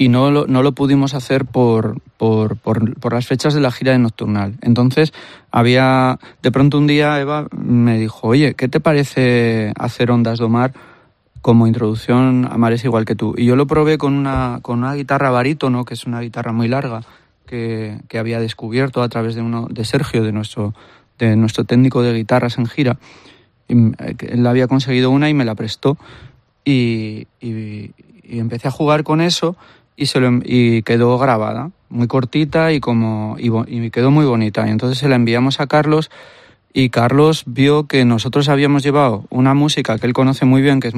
y 0.00 0.08
no 0.08 0.30
lo, 0.30 0.46
no 0.46 0.62
lo 0.62 0.72
pudimos 0.72 1.12
hacer 1.12 1.44
por, 1.44 2.00
por, 2.16 2.56
por, 2.56 3.12
las 3.12 3.26
fechas 3.26 3.52
de 3.52 3.60
la 3.60 3.70
gira 3.70 3.92
de 3.92 3.98
Nocturnal. 3.98 4.56
Entonces, 4.62 5.12
había... 5.50 6.18
De 6.42 6.50
pronto 6.50 6.78
un 6.78 6.86
día 6.86 7.20
Eva 7.20 7.48
me 7.54 7.98
dijo, 7.98 8.28
oye, 8.28 8.54
¿qué 8.54 8.66
te 8.66 8.80
parece 8.80 9.74
hacer 9.78 10.10
Ondas 10.10 10.38
do 10.38 10.48
Mar 10.48 10.72
como 11.42 11.66
introducción 11.66 12.48
a 12.50 12.56
Mares 12.56 12.82
igual 12.84 13.04
que 13.04 13.14
tú? 13.14 13.34
Y 13.36 13.44
yo 13.44 13.56
lo 13.56 13.66
probé 13.66 13.98
con 13.98 14.14
una, 14.14 14.60
con 14.62 14.78
una 14.78 14.94
guitarra 14.94 15.30
barítono, 15.30 15.84
que 15.84 15.92
es 15.92 16.06
una 16.06 16.20
guitarra 16.20 16.52
muy 16.52 16.66
larga, 16.66 17.02
que, 17.46 17.98
que 18.08 18.18
había 18.18 18.40
descubierto 18.40 19.02
a 19.02 19.08
través 19.10 19.34
de, 19.34 19.42
uno, 19.42 19.68
de 19.70 19.84
Sergio, 19.84 20.24
de 20.24 20.32
nuestro, 20.32 20.72
de 21.18 21.36
nuestro 21.36 21.64
técnico 21.64 22.00
de 22.00 22.14
guitarras 22.14 22.56
en 22.56 22.64
gira. 22.64 22.96
Y, 23.70 23.92
eh, 24.02 24.16
él 24.28 24.46
había 24.46 24.66
conseguido 24.66 25.10
una 25.10 25.30
y 25.30 25.34
me 25.34 25.44
la 25.44 25.54
prestó. 25.54 25.96
Y, 26.64 27.26
empecé 28.24 28.68
a 28.68 28.70
jugar 28.70 29.02
con 29.02 29.20
eso 29.20 29.56
y, 29.96 30.06
se 30.06 30.20
lo- 30.20 30.40
quedó 30.84 31.18
grabada, 31.18 31.70
muy 31.88 32.06
cortita 32.06 32.72
y, 32.72 32.80
como, 32.80 33.36
y, 33.38 33.50
y 33.66 33.90
quedó 33.90 34.10
muy 34.10 34.26
bonita. 34.26 34.66
Y 34.66 34.70
entonces 34.70 34.98
se 34.98 35.08
la 35.08 35.16
enviamos 35.16 35.60
a 35.60 35.66
Carlos 35.66 36.10
y 36.72 36.90
Carlos 36.90 37.42
vio 37.46 37.86
que 37.88 38.04
nosotros 38.04 38.48
habíamos 38.48 38.82
llevado 38.84 39.24
una 39.30 39.54
música 39.54 39.98
que 39.98 40.06
él 40.06 40.12
conoce 40.12 40.44
muy 40.44 40.62
bien, 40.62 40.78
que 40.80 40.88
es 40.88 40.94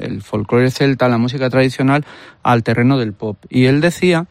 el 0.00 0.22
folclore 0.22 0.70
celta, 0.70 1.08
la 1.08 1.18
música 1.18 1.48
tradicional, 1.48 2.04
al 2.42 2.62
terreno 2.64 2.98
del 2.98 3.12
pop. 3.12 3.36
Y 3.48 3.66
él 3.66 3.80
decía 3.80 4.26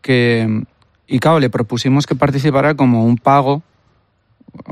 que, 0.00 0.64
y 1.06 1.18
claro, 1.18 1.38
le 1.38 1.50
propusimos 1.50 2.06
que 2.06 2.14
participara 2.14 2.74
como 2.74 3.04
un 3.04 3.18
pago, 3.18 3.62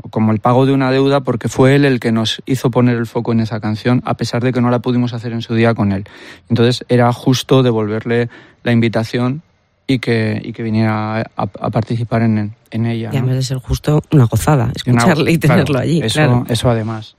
como 0.09 0.31
el 0.31 0.39
pago 0.39 0.65
de 0.65 0.73
una 0.73 0.91
deuda, 0.91 1.21
porque 1.21 1.47
fue 1.49 1.75
él 1.75 1.85
el 1.85 1.99
que 1.99 2.11
nos 2.11 2.41
hizo 2.45 2.69
poner 2.69 2.97
el 2.97 3.07
foco 3.07 3.31
en 3.31 3.39
esa 3.39 3.59
canción, 3.59 4.01
a 4.05 4.15
pesar 4.15 4.43
de 4.43 4.53
que 4.53 4.61
no 4.61 4.69
la 4.69 4.79
pudimos 4.79 5.13
hacer 5.13 5.33
en 5.33 5.41
su 5.41 5.55
día 5.55 5.73
con 5.73 5.91
él. 5.91 6.05
Entonces 6.49 6.85
era 6.89 7.11
justo 7.13 7.63
devolverle 7.63 8.29
la 8.63 8.71
invitación 8.71 9.41
y 9.87 9.99
que, 9.99 10.39
y 10.43 10.53
que 10.53 10.61
viniera 10.63 11.21
a, 11.21 11.23
a 11.35 11.69
participar 11.71 12.21
en, 12.21 12.53
en 12.69 12.85
ella. 12.85 13.09
Y 13.11 13.15
¿no? 13.15 13.19
además 13.19 13.35
de 13.35 13.43
ser 13.43 13.57
justo 13.57 14.01
una 14.11 14.25
gozada, 14.25 14.65
Una- 14.65 14.73
escucharle 14.75 15.31
y 15.31 15.39
claro, 15.39 15.63
tenerlo 15.63 15.79
allí. 15.79 16.01
Eso, 16.03 16.13
claro. 16.19 16.45
eso 16.47 16.69
además. 16.69 17.15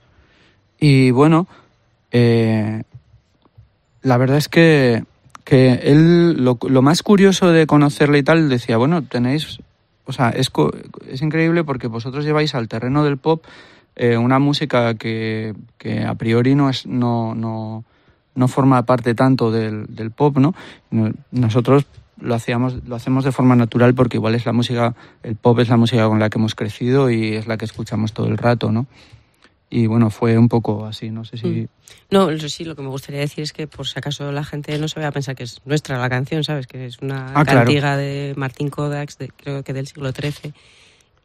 Y 0.79 1.11
bueno, 1.11 1.47
eh, 2.11 2.83
la 4.01 4.17
verdad 4.17 4.37
es 4.37 4.47
que, 4.49 5.03
que 5.43 5.73
él, 5.83 6.43
lo, 6.43 6.57
lo 6.67 6.81
más 6.81 7.03
curioso 7.03 7.51
de 7.51 7.67
conocerle 7.67 8.19
y 8.19 8.23
tal, 8.23 8.49
decía, 8.49 8.77
bueno, 8.77 9.01
tenéis, 9.03 9.59
o 10.05 10.11
sea, 10.11 10.29
es, 10.29 10.51
es 11.09 11.21
increíble 11.21 11.63
porque 11.63 11.87
vosotros 11.87 12.25
lleváis 12.25 12.55
al 12.55 12.67
terreno 12.67 13.03
del 13.03 13.17
pop 13.17 13.43
eh, 13.95 14.17
una 14.17 14.39
música 14.39 14.95
que, 14.95 15.53
que 15.77 16.03
a 16.03 16.15
priori 16.15 16.55
no 16.55 16.69
es, 16.69 16.85
no, 16.87 17.35
no, 17.35 17.83
no 18.35 18.47
forma 18.47 18.83
parte 18.85 19.13
tanto 19.15 19.51
del, 19.51 19.85
del 19.95 20.11
pop. 20.11 20.37
No- 20.37 20.53
Nosotros 21.31 21.85
lo 22.19 22.35
hacíamos, 22.35 22.83
lo 22.87 22.95
hacemos 22.95 23.23
de 23.23 23.31
forma 23.31 23.55
natural 23.55 23.93
porque 23.93 24.17
igual 24.17 24.35
es 24.35 24.45
la 24.45 24.53
música, 24.53 24.95
el 25.23 25.35
pop 25.35 25.59
es 25.59 25.69
la 25.69 25.77
música 25.77 26.07
con 26.07 26.19
la 26.19 26.29
que 26.29 26.37
hemos 26.39 26.55
crecido 26.55 27.09
y 27.09 27.35
es 27.35 27.47
la 27.47 27.57
que 27.57 27.65
escuchamos 27.65 28.13
todo 28.13 28.27
el 28.27 28.37
rato, 28.37 28.71
¿no? 28.71 28.85
Y 29.75 29.87
bueno, 29.87 30.11
fue 30.11 30.37
un 30.37 30.49
poco 30.49 30.85
así, 30.85 31.09
no 31.09 31.25
sé 31.25 31.35
si... 31.37 31.67
No, 32.11 32.29
eso 32.29 32.47
sí, 32.47 32.63
lo 32.63 32.75
que 32.75 32.83
me 32.83 32.89
gustaría 32.89 33.21
decir 33.21 33.43
es 33.43 33.53
que 33.53 33.65
por 33.65 33.87
si 33.87 33.97
acaso 33.97 34.31
la 34.31 34.43
gente 34.43 34.77
no 34.77 34.87
se 34.87 34.95
vaya 34.99 35.07
a 35.07 35.11
pensar 35.11 35.35
que 35.35 35.41
es 35.43 35.61
nuestra 35.65 35.97
la 35.97 36.09
canción, 36.09 36.43
¿sabes? 36.43 36.67
Que 36.67 36.85
es 36.85 36.99
una 37.01 37.31
Ah, 37.33 37.43
claro. 37.43 37.61
cantiga 37.61 37.97
de 37.97 38.33
Martín 38.37 38.69
Kodaks, 38.69 39.17
de, 39.17 39.29
creo 39.29 39.63
que 39.63 39.73
del 39.73 39.87
siglo 39.87 40.11
XIII. 40.11 40.53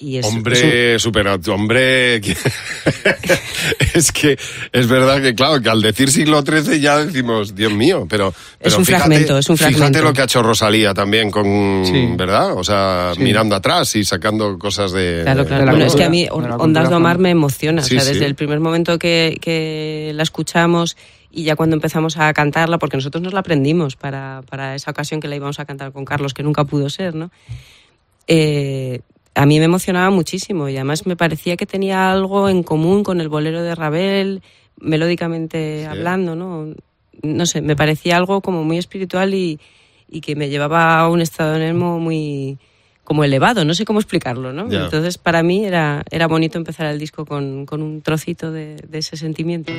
Y 0.00 0.16
es, 0.18 0.26
es 0.26 0.30
un- 0.32 0.38
Hombre, 0.38 0.98
super, 1.00 1.26
hombre, 1.48 2.20
que- 2.20 2.37
es 3.94 4.12
que 4.12 4.38
es 4.72 4.87
verdad 4.87 5.20
que 5.20 5.34
claro, 5.34 5.61
que 5.61 5.68
al 5.70 5.82
decir 5.82 6.11
siglo 6.11 6.42
XIII 6.42 6.80
ya 6.80 6.98
decimos, 7.04 7.54
Dios 7.54 7.72
mío, 7.72 8.06
pero, 8.08 8.32
pero 8.61 8.76
un 8.78 8.84
fíjate, 8.86 9.05
fragmento, 9.07 9.38
es 9.38 9.49
un 9.51 9.57
Fíjate 9.57 9.74
fragmento. 9.76 10.03
lo 10.05 10.12
que 10.12 10.20
ha 10.20 10.24
hecho 10.24 10.42
Rosalía 10.42 10.94
también 10.94 11.30
con, 11.32 11.82
Sí. 11.84 12.11
¿verdad? 12.16 12.53
O 12.57 12.62
sea, 12.62 13.12
Sí. 13.16 13.22
mirando 13.22 13.57
atrás 13.57 13.94
y 13.96 14.05
sacando 14.05 14.57
cosas 14.57 14.92
de... 14.92 15.22
Claro, 15.24 15.42
de- 15.42 15.46
claro. 15.49 15.61
de 15.62 15.66
la 15.66 15.72
Bueno, 15.72 15.86
es 15.86 15.96
que 15.96 16.05
a 16.05 16.09
mí 16.11 16.28
Ondas 16.30 16.57
cultura 16.59 16.88
do 16.88 17.01
Mar 17.01 17.16
fan. 17.16 17.22
me 17.22 17.30
emociona. 17.30 17.82
Sí, 17.82 17.96
o 17.96 18.01
sea, 18.01 18.09
desde 18.09 18.20
sí. 18.20 18.24
el 18.24 18.34
primer 18.36 18.61
momento 18.61 18.99
que, 19.01 19.36
que 19.40 20.12
la 20.14 20.22
escuchamos 20.22 20.96
y 21.32 21.42
ya 21.42 21.57
cuando 21.57 21.74
empezamos 21.74 22.16
a 22.18 22.32
cantarla, 22.34 22.78
porque 22.78 22.96
nosotros 22.96 23.20
nos 23.22 23.32
la 23.32 23.40
aprendimos 23.40 23.96
para, 23.96 24.42
para 24.49 24.76
esa 24.76 24.92
ocasión 24.92 25.18
que 25.20 25.26
la 25.26 25.34
íbamos 25.34 25.59
a 25.59 25.64
cantar 25.64 25.90
con 25.92 26.05
Carlos, 26.05 26.34
que 26.34 26.44
nunca 26.44 26.62
pudo 26.64 26.88
ser, 26.88 27.16
¿no? 27.16 27.30
Eh, 28.28 29.01
a 29.39 29.47
mí 29.47 29.61
me 29.61 29.66
emocionaba 29.66 30.11
muchísimo 30.11 30.68
y 30.68 30.74
además 30.74 31.07
me 31.07 31.14
parecía 31.14 31.57
que 31.57 31.64
tenía 31.64 32.11
algo 32.11 32.49
en 32.49 32.64
común 32.64 33.05
con 33.05 33.20
el 33.20 33.28
bolero 33.28 33.62
de 33.62 33.74
Ravel, 33.76 34.43
melódicamente 34.80 35.82
Sí. 35.82 35.84
hablando, 35.86 36.34
¿no? 36.34 36.74
No 37.22 37.47
sé, 37.47 37.61
me 37.61 37.76
parecía 37.76 38.16
algo 38.16 38.41
como 38.41 38.64
muy 38.64 38.78
espiritual 38.78 39.34
y, 39.34 39.61
y 40.09 40.22
que 40.22 40.34
me 40.34 40.49
llevaba 40.49 40.99
a 40.99 41.09
un 41.09 41.20
estado 41.20 41.53
de 41.55 41.66
ánimo 41.66 42.01
muy 42.01 42.59
como 43.05 43.22
elevado, 43.22 43.64
no 43.64 43.74
sé 43.74 43.84
cómo 43.84 44.01
explicarlo, 44.01 44.53
¿no? 44.53 44.70
Entonces 44.72 45.18
para 45.18 45.43
mí 45.45 45.64
era, 45.64 46.03
era 46.11 46.26
bonito 46.26 46.59
empezar 46.59 46.86
el 46.86 46.99
disco 46.99 47.24
con, 47.24 47.64
con 47.64 47.80
un 47.80 48.03
trocito 48.03 48.51
de, 48.51 48.74
de 48.89 48.99
ese 48.99 49.16
sentimiento. 49.16 49.72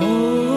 Ondas 0.00 0.51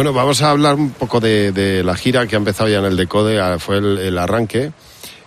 Bueno, 0.00 0.14
vamos 0.14 0.40
a 0.40 0.50
hablar 0.50 0.76
un 0.76 0.92
poco 0.92 1.20
de, 1.20 1.52
de 1.52 1.84
la 1.84 1.94
gira 1.94 2.26
que 2.26 2.34
ha 2.34 2.38
empezado 2.38 2.70
ya 2.70 2.78
en 2.78 2.86
el 2.86 2.96
Decode, 2.96 3.38
ah, 3.38 3.58
fue 3.58 3.76
el, 3.76 4.16
arranque, 4.16 4.72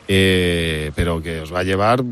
eh, 0.08 0.92
pero 0.96 1.22
que 1.22 1.42
os 1.42 1.54
va 1.54 1.60
a 1.60 1.64
llevar... 1.64 2.04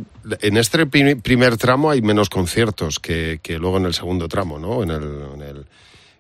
En 0.42 0.58
este 0.58 0.86
pri- 0.86 1.16
primer 1.16 1.58
tramo 1.58 1.90
hay 1.90 2.04
menos 2.04 2.30
conciertos 2.30 3.00
que, 3.00 3.40
luego 3.60 3.78
en 3.78 3.86
el 3.86 3.96
segundo 3.96 4.28
tramo, 4.28 4.60
¿no? 4.60 4.84
En 4.84 4.92
el- 4.92 5.66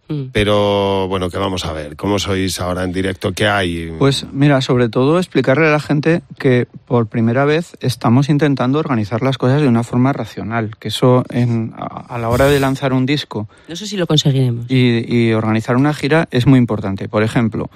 Mm. 0.07 0.23
Pero 0.33 1.07
bueno, 1.07 1.29
¿qué 1.29 1.37
vamos 1.37 1.63
a 1.65 1.71
ver? 1.73 1.95
¿Cómo 1.95 2.19
sois 2.19 2.59
ahora 2.59 2.83
en 2.83 2.91
directo? 2.91 3.31
¿Qué 3.31 3.47
hay? 3.47 3.93
Pues 3.97 4.25
mira, 4.33 4.59
sobre 4.59 4.89
todo 4.89 5.17
explicarle 5.19 5.67
a 5.67 5.71
la 5.71 5.79
gente 5.79 6.21
que 6.37 6.67
por 6.85 7.07
primera 7.07 7.45
vez 7.45 7.77
estamos 7.79 8.27
intentando 8.27 8.79
organizar 8.79 9.21
las 9.21 9.37
cosas 9.37 9.61
de 9.61 9.67
una 9.69 9.83
forma 9.83 10.11
racional, 10.11 10.75
que 10.79 10.89
eso 10.89 11.23
en- 11.29 11.73
a, 11.77 12.13
a 12.13 12.17
la 12.17 12.27
hora 12.29 12.47
de 12.47 12.59
lanzar 12.59 12.91
un 12.93 13.05
disco 13.05 13.47
No 13.69 13.75
sé 13.77 13.87
si 13.87 13.95
lo 13.95 14.05
conseguiremos. 14.05 14.65
y, 14.69 15.05
y 15.07 15.33
organizar 15.33 15.77
una 15.77 15.93
gira 15.93 16.27
es 16.31 16.45
muy 16.45 16.59
importante. 16.59 17.07
Por 17.07 17.23
ejemplo, 17.23 17.69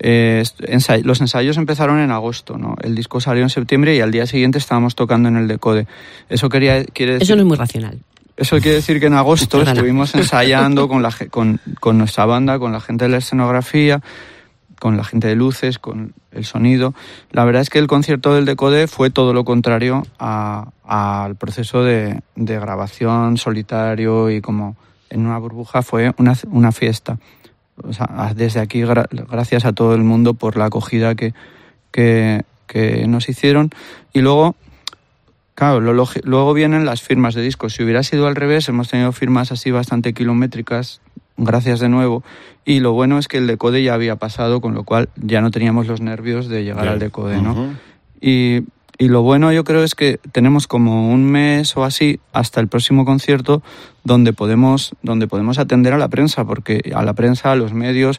eh, 0.00 0.42
ensay- 0.60 1.02
los 1.02 1.20
ensayos 1.20 1.56
empezaron 1.56 1.98
en 2.00 2.10
agosto, 2.10 2.58
¿no? 2.58 2.74
El 2.82 2.94
disco 2.94 3.20
salió 3.20 3.42
en 3.42 3.50
septiembre 3.50 3.94
y 3.96 4.00
al 4.00 4.10
día 4.10 4.26
siguiente 4.26 4.58
estábamos 4.58 4.94
tocando 4.94 5.28
en 5.28 5.36
el 5.36 5.48
Decode. 5.48 5.86
Eso 6.28 6.48
quería, 6.48 6.84
quiere 6.84 7.12
decir 7.14 7.24
Eso 7.24 7.36
no 7.36 7.42
es 7.42 7.48
muy 7.48 7.56
racional. 7.56 7.98
Eso 8.40 8.56
quiere 8.58 8.76
decir 8.76 8.98
que 9.00 9.06
en 9.06 9.14
agosto 9.14 9.58
estuvimos 9.74 10.14
ensayando 10.14 10.88
con, 10.88 11.02
la, 11.02 11.14
con, 11.30 11.60
con 11.78 11.98
nuestra 11.98 12.24
banda, 12.26 12.58
con 12.58 12.72
la 12.72 12.80
gente 12.80 13.04
de 13.04 13.10
la 13.10 13.18
escenografía, 13.18 14.00
con 14.78 14.96
la 14.96 15.04
gente 15.04 15.28
de 15.28 15.34
luces, 15.36 15.78
con 15.78 16.14
el 16.32 16.44
sonido. 16.46 16.94
La 17.32 17.44
verdad 17.44 17.60
es 17.62 17.68
que 17.70 17.78
el 17.78 17.86
concierto 17.86 18.34
del 18.34 18.46
Decode 18.46 18.86
fue 18.88 19.10
todo 19.10 19.34
lo 19.34 19.44
contrario 19.44 20.04
a- 20.18 20.70
al 20.84 21.36
proceso 21.36 21.84
de, 21.84 22.20
de 22.34 22.58
grabación 22.58 23.36
solitario 23.36 24.30
y 24.30 24.40
como 24.40 24.74
en 25.10 25.26
una 25.26 25.36
burbuja 25.38 25.82
fue 25.82 26.12
una, 26.16 26.34
una 26.50 26.72
fiesta. 26.72 27.18
O 27.82 27.92
sea, 27.92 28.32
desde 28.34 28.60
aquí, 28.60 28.80
gra- 28.80 29.06
gracias 29.30 29.64
a 29.66 29.72
todo 29.72 29.94
el 29.94 30.02
mundo 30.02 30.34
por 30.34 30.56
la 30.56 30.64
acogida 30.66 31.14
que, 31.14 31.34
que, 31.90 32.42
que 32.66 33.06
nos 33.06 33.28
hicieron. 33.28 33.70
Y 34.14 34.20
luego, 34.20 34.54
Claro, 35.60 35.82
lo 35.82 35.92
luego 36.22 36.54
vienen 36.54 36.86
las 36.86 37.02
firmas 37.02 37.34
de 37.34 37.42
discos. 37.42 37.74
Si 37.74 37.82
hubiera 37.82 38.02
sido 38.02 38.26
al 38.26 38.34
revés, 38.34 38.66
hemos 38.70 38.88
tenido 38.88 39.12
firmas 39.12 39.52
así 39.52 39.70
bastante 39.70 40.14
kilométricas, 40.14 41.02
gracias 41.36 41.80
de 41.80 41.90
nuevo. 41.90 42.24
Y 42.64 42.80
lo 42.80 42.92
bueno 42.94 43.18
es 43.18 43.28
que 43.28 43.36
el 43.36 43.46
decode 43.46 43.82
ya 43.82 43.92
había 43.92 44.16
pasado, 44.16 44.62
con 44.62 44.72
lo 44.72 44.84
cual 44.84 45.10
ya 45.16 45.42
no 45.42 45.50
teníamos 45.50 45.86
los 45.86 46.00
nervios 46.00 46.48
de 46.48 46.64
llegar 46.64 46.84
Bien. 46.84 46.94
al 46.94 46.98
decode, 46.98 47.42
¿no? 47.42 47.74
Y, 48.22 48.62
y 48.96 49.08
lo 49.08 49.20
bueno 49.20 49.52
yo 49.52 49.62
creo 49.64 49.84
es 49.84 49.94
que 49.94 50.18
tenemos 50.32 50.66
como 50.66 51.12
un 51.12 51.26
mes 51.26 51.76
o 51.76 51.84
así 51.84 52.20
hasta 52.32 52.58
el 52.60 52.68
próximo 52.68 53.04
concierto 53.04 53.62
donde 54.02 54.32
podemos, 54.32 54.94
donde 55.02 55.26
podemos 55.26 55.58
atender 55.58 55.92
a 55.92 55.98
la 55.98 56.08
prensa, 56.08 56.46
porque 56.46 56.90
a 56.94 57.02
la 57.04 57.12
prensa, 57.12 57.52
a 57.52 57.56
los 57.56 57.74
medios, 57.74 58.18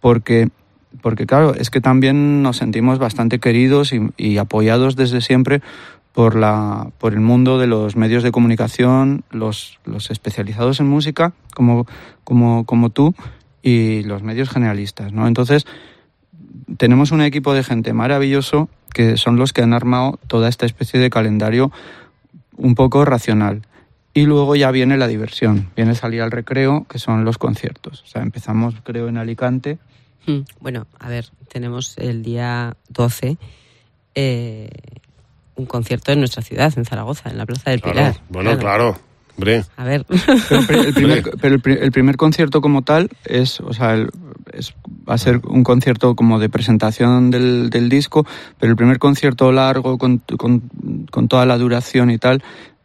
porque, 0.00 0.48
porque 1.02 1.24
claro, 1.24 1.54
es 1.54 1.70
que 1.70 1.80
también 1.80 2.42
nos 2.42 2.56
sentimos 2.56 2.98
bastante 2.98 3.38
queridos 3.38 3.92
y, 3.92 4.00
y 4.16 4.38
apoyados 4.38 4.96
desde 4.96 5.20
siempre 5.20 5.62
por, 6.12 6.36
la, 6.36 6.90
por 6.98 7.12
el 7.12 7.20
mundo 7.20 7.58
de 7.58 7.66
los 7.66 7.96
medios 7.96 8.22
de 8.22 8.32
comunicación, 8.32 9.24
los, 9.30 9.78
los 9.84 10.10
especializados 10.10 10.80
en 10.80 10.86
música, 10.88 11.32
como, 11.54 11.86
como, 12.24 12.64
como 12.64 12.90
tú, 12.90 13.14
y 13.62 14.02
los 14.02 14.22
medios 14.22 14.48
generalistas, 14.50 15.12
¿no? 15.12 15.26
Entonces, 15.26 15.66
tenemos 16.76 17.12
un 17.12 17.22
equipo 17.22 17.54
de 17.54 17.62
gente 17.62 17.92
maravilloso 17.92 18.68
que 18.92 19.16
son 19.16 19.36
los 19.36 19.52
que 19.52 19.62
han 19.62 19.72
armado 19.72 20.18
toda 20.26 20.48
esta 20.48 20.66
especie 20.66 20.98
de 20.98 21.10
calendario 21.10 21.70
un 22.56 22.74
poco 22.74 23.04
racional. 23.04 23.62
Y 24.12 24.26
luego 24.26 24.56
ya 24.56 24.72
viene 24.72 24.96
la 24.96 25.06
diversión, 25.06 25.70
viene 25.76 25.94
salir 25.94 26.22
al 26.22 26.32
recreo, 26.32 26.84
que 26.88 26.98
son 26.98 27.24
los 27.24 27.38
conciertos. 27.38 28.02
O 28.02 28.06
sea, 28.06 28.22
empezamos 28.22 28.74
creo 28.82 29.08
en 29.08 29.18
Alicante. 29.18 29.78
Mm, 30.26 30.40
Bueno, 30.60 30.86
a 30.98 31.08
ver, 31.08 31.26
tenemos 31.48 31.96
el 31.96 32.22
día 32.22 32.76
12 32.88 33.38
eh, 34.16 34.68
un 35.60 35.66
concierto 35.66 36.10
en 36.12 36.18
nuestra 36.18 36.42
ciudad, 36.42 36.72
en 36.76 36.84
Zaragoza, 36.84 37.30
en 37.30 37.38
la 37.38 37.46
Plaza 37.46 37.70
del 37.70 37.80
Claro, 37.80 37.96
Pilar. 37.98 38.16
bueno, 38.28 38.58
claro. 38.58 38.98
Hombre, 39.36 39.64
A 39.78 39.84
ver, 39.84 40.04
Pero, 40.68 40.82
el 40.82 40.92
primer, 40.92 41.22
pero 41.40 41.54
el, 41.54 41.62
el 41.78 41.92
primer 41.92 42.16
concierto 42.18 42.60
como 42.60 42.82
tal 42.82 43.08
es, 43.24 43.60
o 43.60 43.72
sea, 43.72 43.94
el- 43.94 44.10
es- 44.52 44.74
va 45.08 45.14
a 45.14 45.18
ser 45.18 45.40
un 45.46 45.62
concierto 45.64 46.14
como 46.14 46.38
de 46.38 46.50
presentación 46.50 47.30
del, 47.30 47.70
del 47.70 47.88
disco, 47.88 48.26
pero 48.58 48.70
el 48.70 48.76
primer 48.76 48.98
concierto 48.98 49.50
largo 49.50 49.96
con, 49.96 50.18
con, 50.36 50.62
con 51.10 51.28
toda 51.28 51.46
la 51.46 51.56
duración 51.56 52.10
y 52.10 52.18
tal 52.18 52.42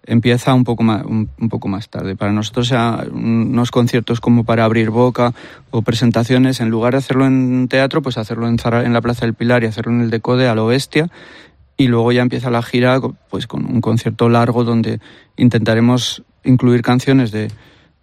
empieza 0.07 0.53
un 0.53 0.63
poco 0.63 0.83
más, 0.83 1.03
un, 1.03 1.29
un 1.41 1.49
poco 1.49 1.67
más 1.67 1.89
tarde. 1.89 2.15
Para 2.15 2.31
nosotros 2.31 2.67
sea 2.69 3.03
unos 3.11 3.71
conciertos 3.71 4.21
como 4.21 4.43
para 4.45 4.63
abrir 4.63 4.91
boca 4.91 5.33
o 5.71 5.81
presentaciones, 5.81 6.61
en 6.61 6.69
lugar 6.69 6.93
de 6.93 6.99
hacerlo 6.99 7.25
en 7.25 7.67
teatro, 7.67 8.01
pues 8.01 8.17
hacerlo 8.17 8.47
en, 8.47 8.57
Zara- 8.59 8.85
en 8.85 8.93
la 8.93 9.01
Plaza 9.01 9.25
del 9.25 9.33
Pilar 9.33 9.63
y 9.63 9.65
hacerlo 9.65 9.91
en 9.91 10.01
el 10.01 10.09
Decode 10.11 10.47
a 10.47 10.55
lo 10.55 10.67
bestia 10.67 11.09
y 11.77 11.87
luego 11.87 12.11
ya 12.11 12.21
empieza 12.21 12.49
la 12.49 12.61
gira 12.63 12.99
pues 13.29 13.47
con 13.47 13.65
un 13.65 13.81
concierto 13.81 14.29
largo 14.29 14.63
donde 14.63 14.99
intentaremos 15.35 16.23
incluir 16.43 16.81
canciones 16.81 17.31
de, 17.31 17.49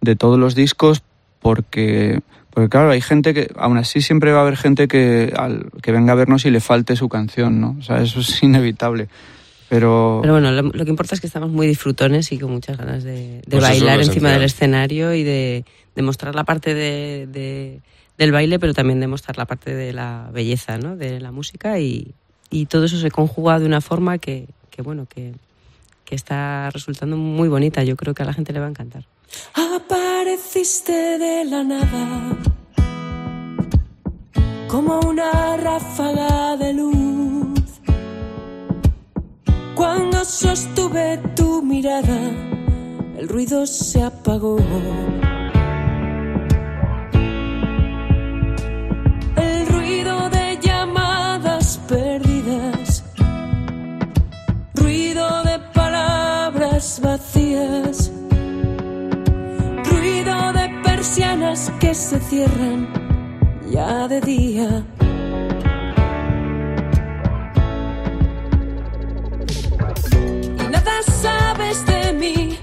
de 0.01 0.15
todos 0.15 0.37
los 0.39 0.55
discos 0.55 1.01
porque 1.41 2.21
porque 2.51 2.69
claro 2.69 2.91
hay 2.91 3.01
gente 3.01 3.33
que 3.33 3.49
aún 3.57 3.77
así 3.77 4.01
siempre 4.01 4.31
va 4.31 4.39
a 4.39 4.41
haber 4.43 4.57
gente 4.57 4.87
que 4.87 5.33
al, 5.35 5.71
que 5.81 5.91
venga 5.91 6.13
a 6.13 6.15
vernos 6.15 6.45
y 6.45 6.51
le 6.51 6.59
falte 6.59 6.95
su 6.95 7.09
canción 7.09 7.59
no 7.59 7.75
o 7.79 7.81
sea 7.81 8.01
eso 8.01 8.19
es 8.19 8.41
inevitable 8.43 9.07
pero, 9.69 10.19
pero 10.21 10.33
bueno, 10.33 10.51
lo, 10.51 10.61
lo 10.61 10.83
que 10.85 10.89
importa 10.91 11.15
es 11.15 11.21
que 11.21 11.25
estamos 11.25 11.49
muy 11.49 11.65
disfrutones 11.65 12.31
y 12.31 12.37
con 12.37 12.51
muchas 12.51 12.77
ganas 12.77 13.03
de, 13.03 13.37
de 13.37 13.43
Pues 13.49 13.63
bailar 13.63 13.97
encima 14.01 14.13
esencial. 14.29 14.33
del 14.35 14.43
escenario 14.43 15.13
y 15.15 15.23
de, 15.23 15.65
de 15.95 16.01
mostrar 16.03 16.35
la 16.35 16.43
parte 16.43 16.75
de, 16.75 17.25
de- 17.25 17.81
del 18.19 18.31
baile, 18.31 18.59
pero 18.59 18.75
también 18.75 18.99
de 18.99 19.07
mostrar 19.07 19.35
la 19.39 19.45
parte 19.45 19.73
de 19.73 19.91
la 19.91 20.29
belleza, 20.31 20.77
¿no? 20.77 20.95
De 20.95 21.19
la 21.19 21.31
música 21.31 21.79
y, 21.79 22.13
y 22.53 22.67
todo 22.67 22.85
eso 22.85 22.97
se 22.97 23.09
conjuga 23.09 23.59
de 23.59 23.65
una 23.65 23.81
forma 23.81 24.19
que, 24.19 24.47
que 24.69 24.83
bueno, 24.83 25.07
que, 25.07 25.33
que 26.05 26.13
está 26.13 26.69
resultando 26.69 27.17
muy 27.17 27.49
bonita. 27.49 27.83
Yo 27.83 27.95
creo 27.95 28.13
que 28.13 28.21
a 28.21 28.25
la 28.25 28.33
gente 28.33 28.53
le 28.53 28.59
va 28.59 28.67
a 28.67 28.69
encantar. 28.69 29.05
Apareciste 29.55 31.17
de 31.17 31.45
la 31.45 31.63
nada 31.63 32.37
como 34.67 34.99
una 34.99 35.57
ráfaga 35.57 36.55
de 36.57 36.73
luz. 36.73 37.59
Cuando 39.75 40.23
sostuve 40.23 41.17
tu 41.35 41.63
mirada, 41.63 42.31
el 43.17 43.27
ruido 43.27 43.65
se 43.65 44.03
apagó. 44.03 44.57
Vacías. 57.01 58.11
Ruido 59.89 60.53
de 60.53 60.81
persianas 60.83 61.71
que 61.79 61.93
se 61.95 62.19
cierran 62.19 62.87
ya 63.71 64.07
de 64.07 64.19
día. 64.19 64.83
Y 70.59 70.67
nada 70.75 70.95
sabes 71.21 71.85
de 71.85 72.13
mí 72.13 72.59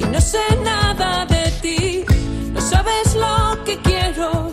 y 0.00 0.04
no 0.04 0.20
sé 0.20 0.44
nada 0.64 1.26
de 1.26 1.44
ti. 1.62 2.04
No 2.52 2.60
sabes 2.60 3.14
lo 3.14 3.64
que 3.64 3.78
quiero 3.82 4.52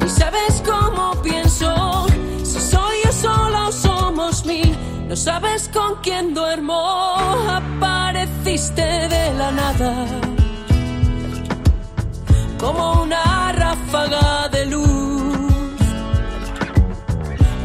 ni 0.00 0.08
sabes 0.08 0.62
cómo 0.66 1.12
pienso. 1.22 2.06
Si 2.42 2.60
soy 2.60 2.96
yo 3.04 3.12
sola 3.12 3.68
o 3.68 3.72
somos 3.72 4.44
mil, 4.44 4.76
no 5.08 5.14
sabes 5.14 5.70
con 5.72 5.96
quién 6.02 6.34
duermo. 6.34 7.37
De 8.58 9.32
la 9.34 9.52
nada 9.52 9.94
como 12.58 13.02
una 13.02 13.52
ráfaga 13.52 14.48
de 14.48 14.66
luz. 14.66 15.52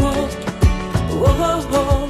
oh. 0.05 0.29
Oh, 1.21 2.08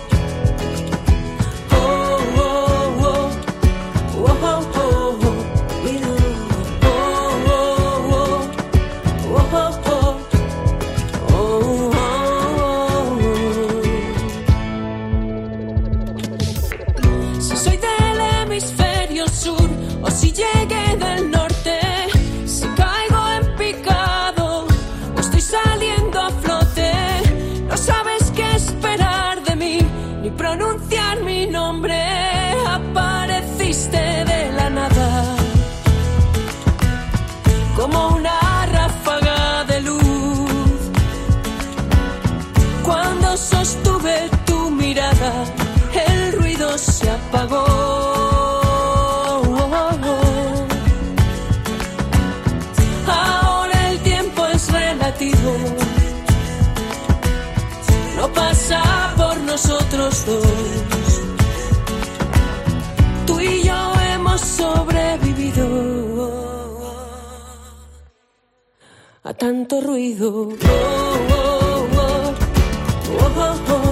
a 69.28 69.34
tanto 69.34 69.82
ruido. 69.82 70.48
Oh, 70.48 71.86
oh, 73.20 73.60
oh. 73.68 73.87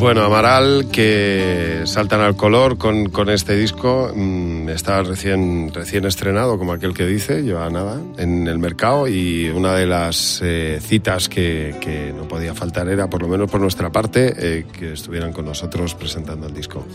Bueno, 0.00 0.22
Amaral, 0.22 0.86
que 0.92 1.82
saltan 1.84 2.20
al 2.20 2.36
color 2.36 2.78
con, 2.78 3.08
con 3.08 3.28
este 3.30 3.56
disco, 3.56 4.12
mm, 4.14 4.68
está 4.68 5.02
recién, 5.02 5.72
recién 5.74 6.04
estrenado, 6.04 6.56
como 6.56 6.72
aquel 6.72 6.94
que 6.94 7.04
dice, 7.04 7.42
lleva 7.42 7.68
nada, 7.68 8.00
en 8.16 8.46
el 8.46 8.58
mercado 8.58 9.08
y 9.08 9.48
una 9.48 9.74
de 9.74 9.86
las 9.86 10.40
eh, 10.44 10.78
citas 10.80 11.28
que, 11.28 11.74
que 11.80 12.12
no 12.16 12.28
podía 12.28 12.54
faltar 12.54 12.88
era, 12.88 13.10
por 13.10 13.22
lo 13.22 13.28
menos 13.28 13.50
por 13.50 13.60
nuestra 13.60 13.90
parte, 13.90 14.34
eh, 14.38 14.66
que 14.72 14.92
estuvieran 14.92 15.32
con 15.32 15.46
nosotros 15.46 15.96
presentando 15.96 16.46
el 16.46 16.54
disco. 16.54 16.86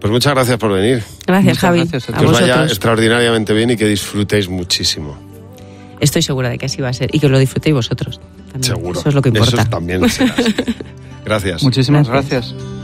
Pues 0.00 0.12
muchas 0.12 0.32
gracias 0.32 0.56
por 0.56 0.72
venir. 0.72 1.02
Gracias, 1.26 1.44
Muchas 1.56 1.58
Javi. 1.58 1.78
gracias 1.80 2.10
a 2.10 2.16
a 2.16 2.20
Que 2.20 2.26
os 2.26 2.32
vaya 2.32 2.46
vosotros. 2.46 2.70
extraordinariamente 2.70 3.52
bien 3.54 3.70
y 3.70 3.76
que 3.76 3.86
disfrutéis 3.88 4.48
muchísimo. 4.48 5.18
Estoy 5.98 6.22
segura 6.22 6.48
de 6.48 6.58
que 6.58 6.66
así 6.66 6.80
va 6.80 6.90
a 6.90 6.92
ser 6.92 7.10
y 7.12 7.18
que 7.18 7.28
lo 7.28 7.38
disfrutéis 7.40 7.74
vosotros. 7.74 8.20
también. 8.52 8.62
Seguro. 8.62 9.00
Eso 9.00 9.08
es 9.08 9.14
lo 9.16 9.20
que 9.20 9.28
importa. 9.30 9.62
Eso 9.62 9.68
también 9.70 10.08
será 10.08 10.32
así. 10.38 10.54
Gracias. 11.24 11.62
Muchísimas 11.62 12.08
Gracias. 12.08 12.52
gracias. 12.52 12.79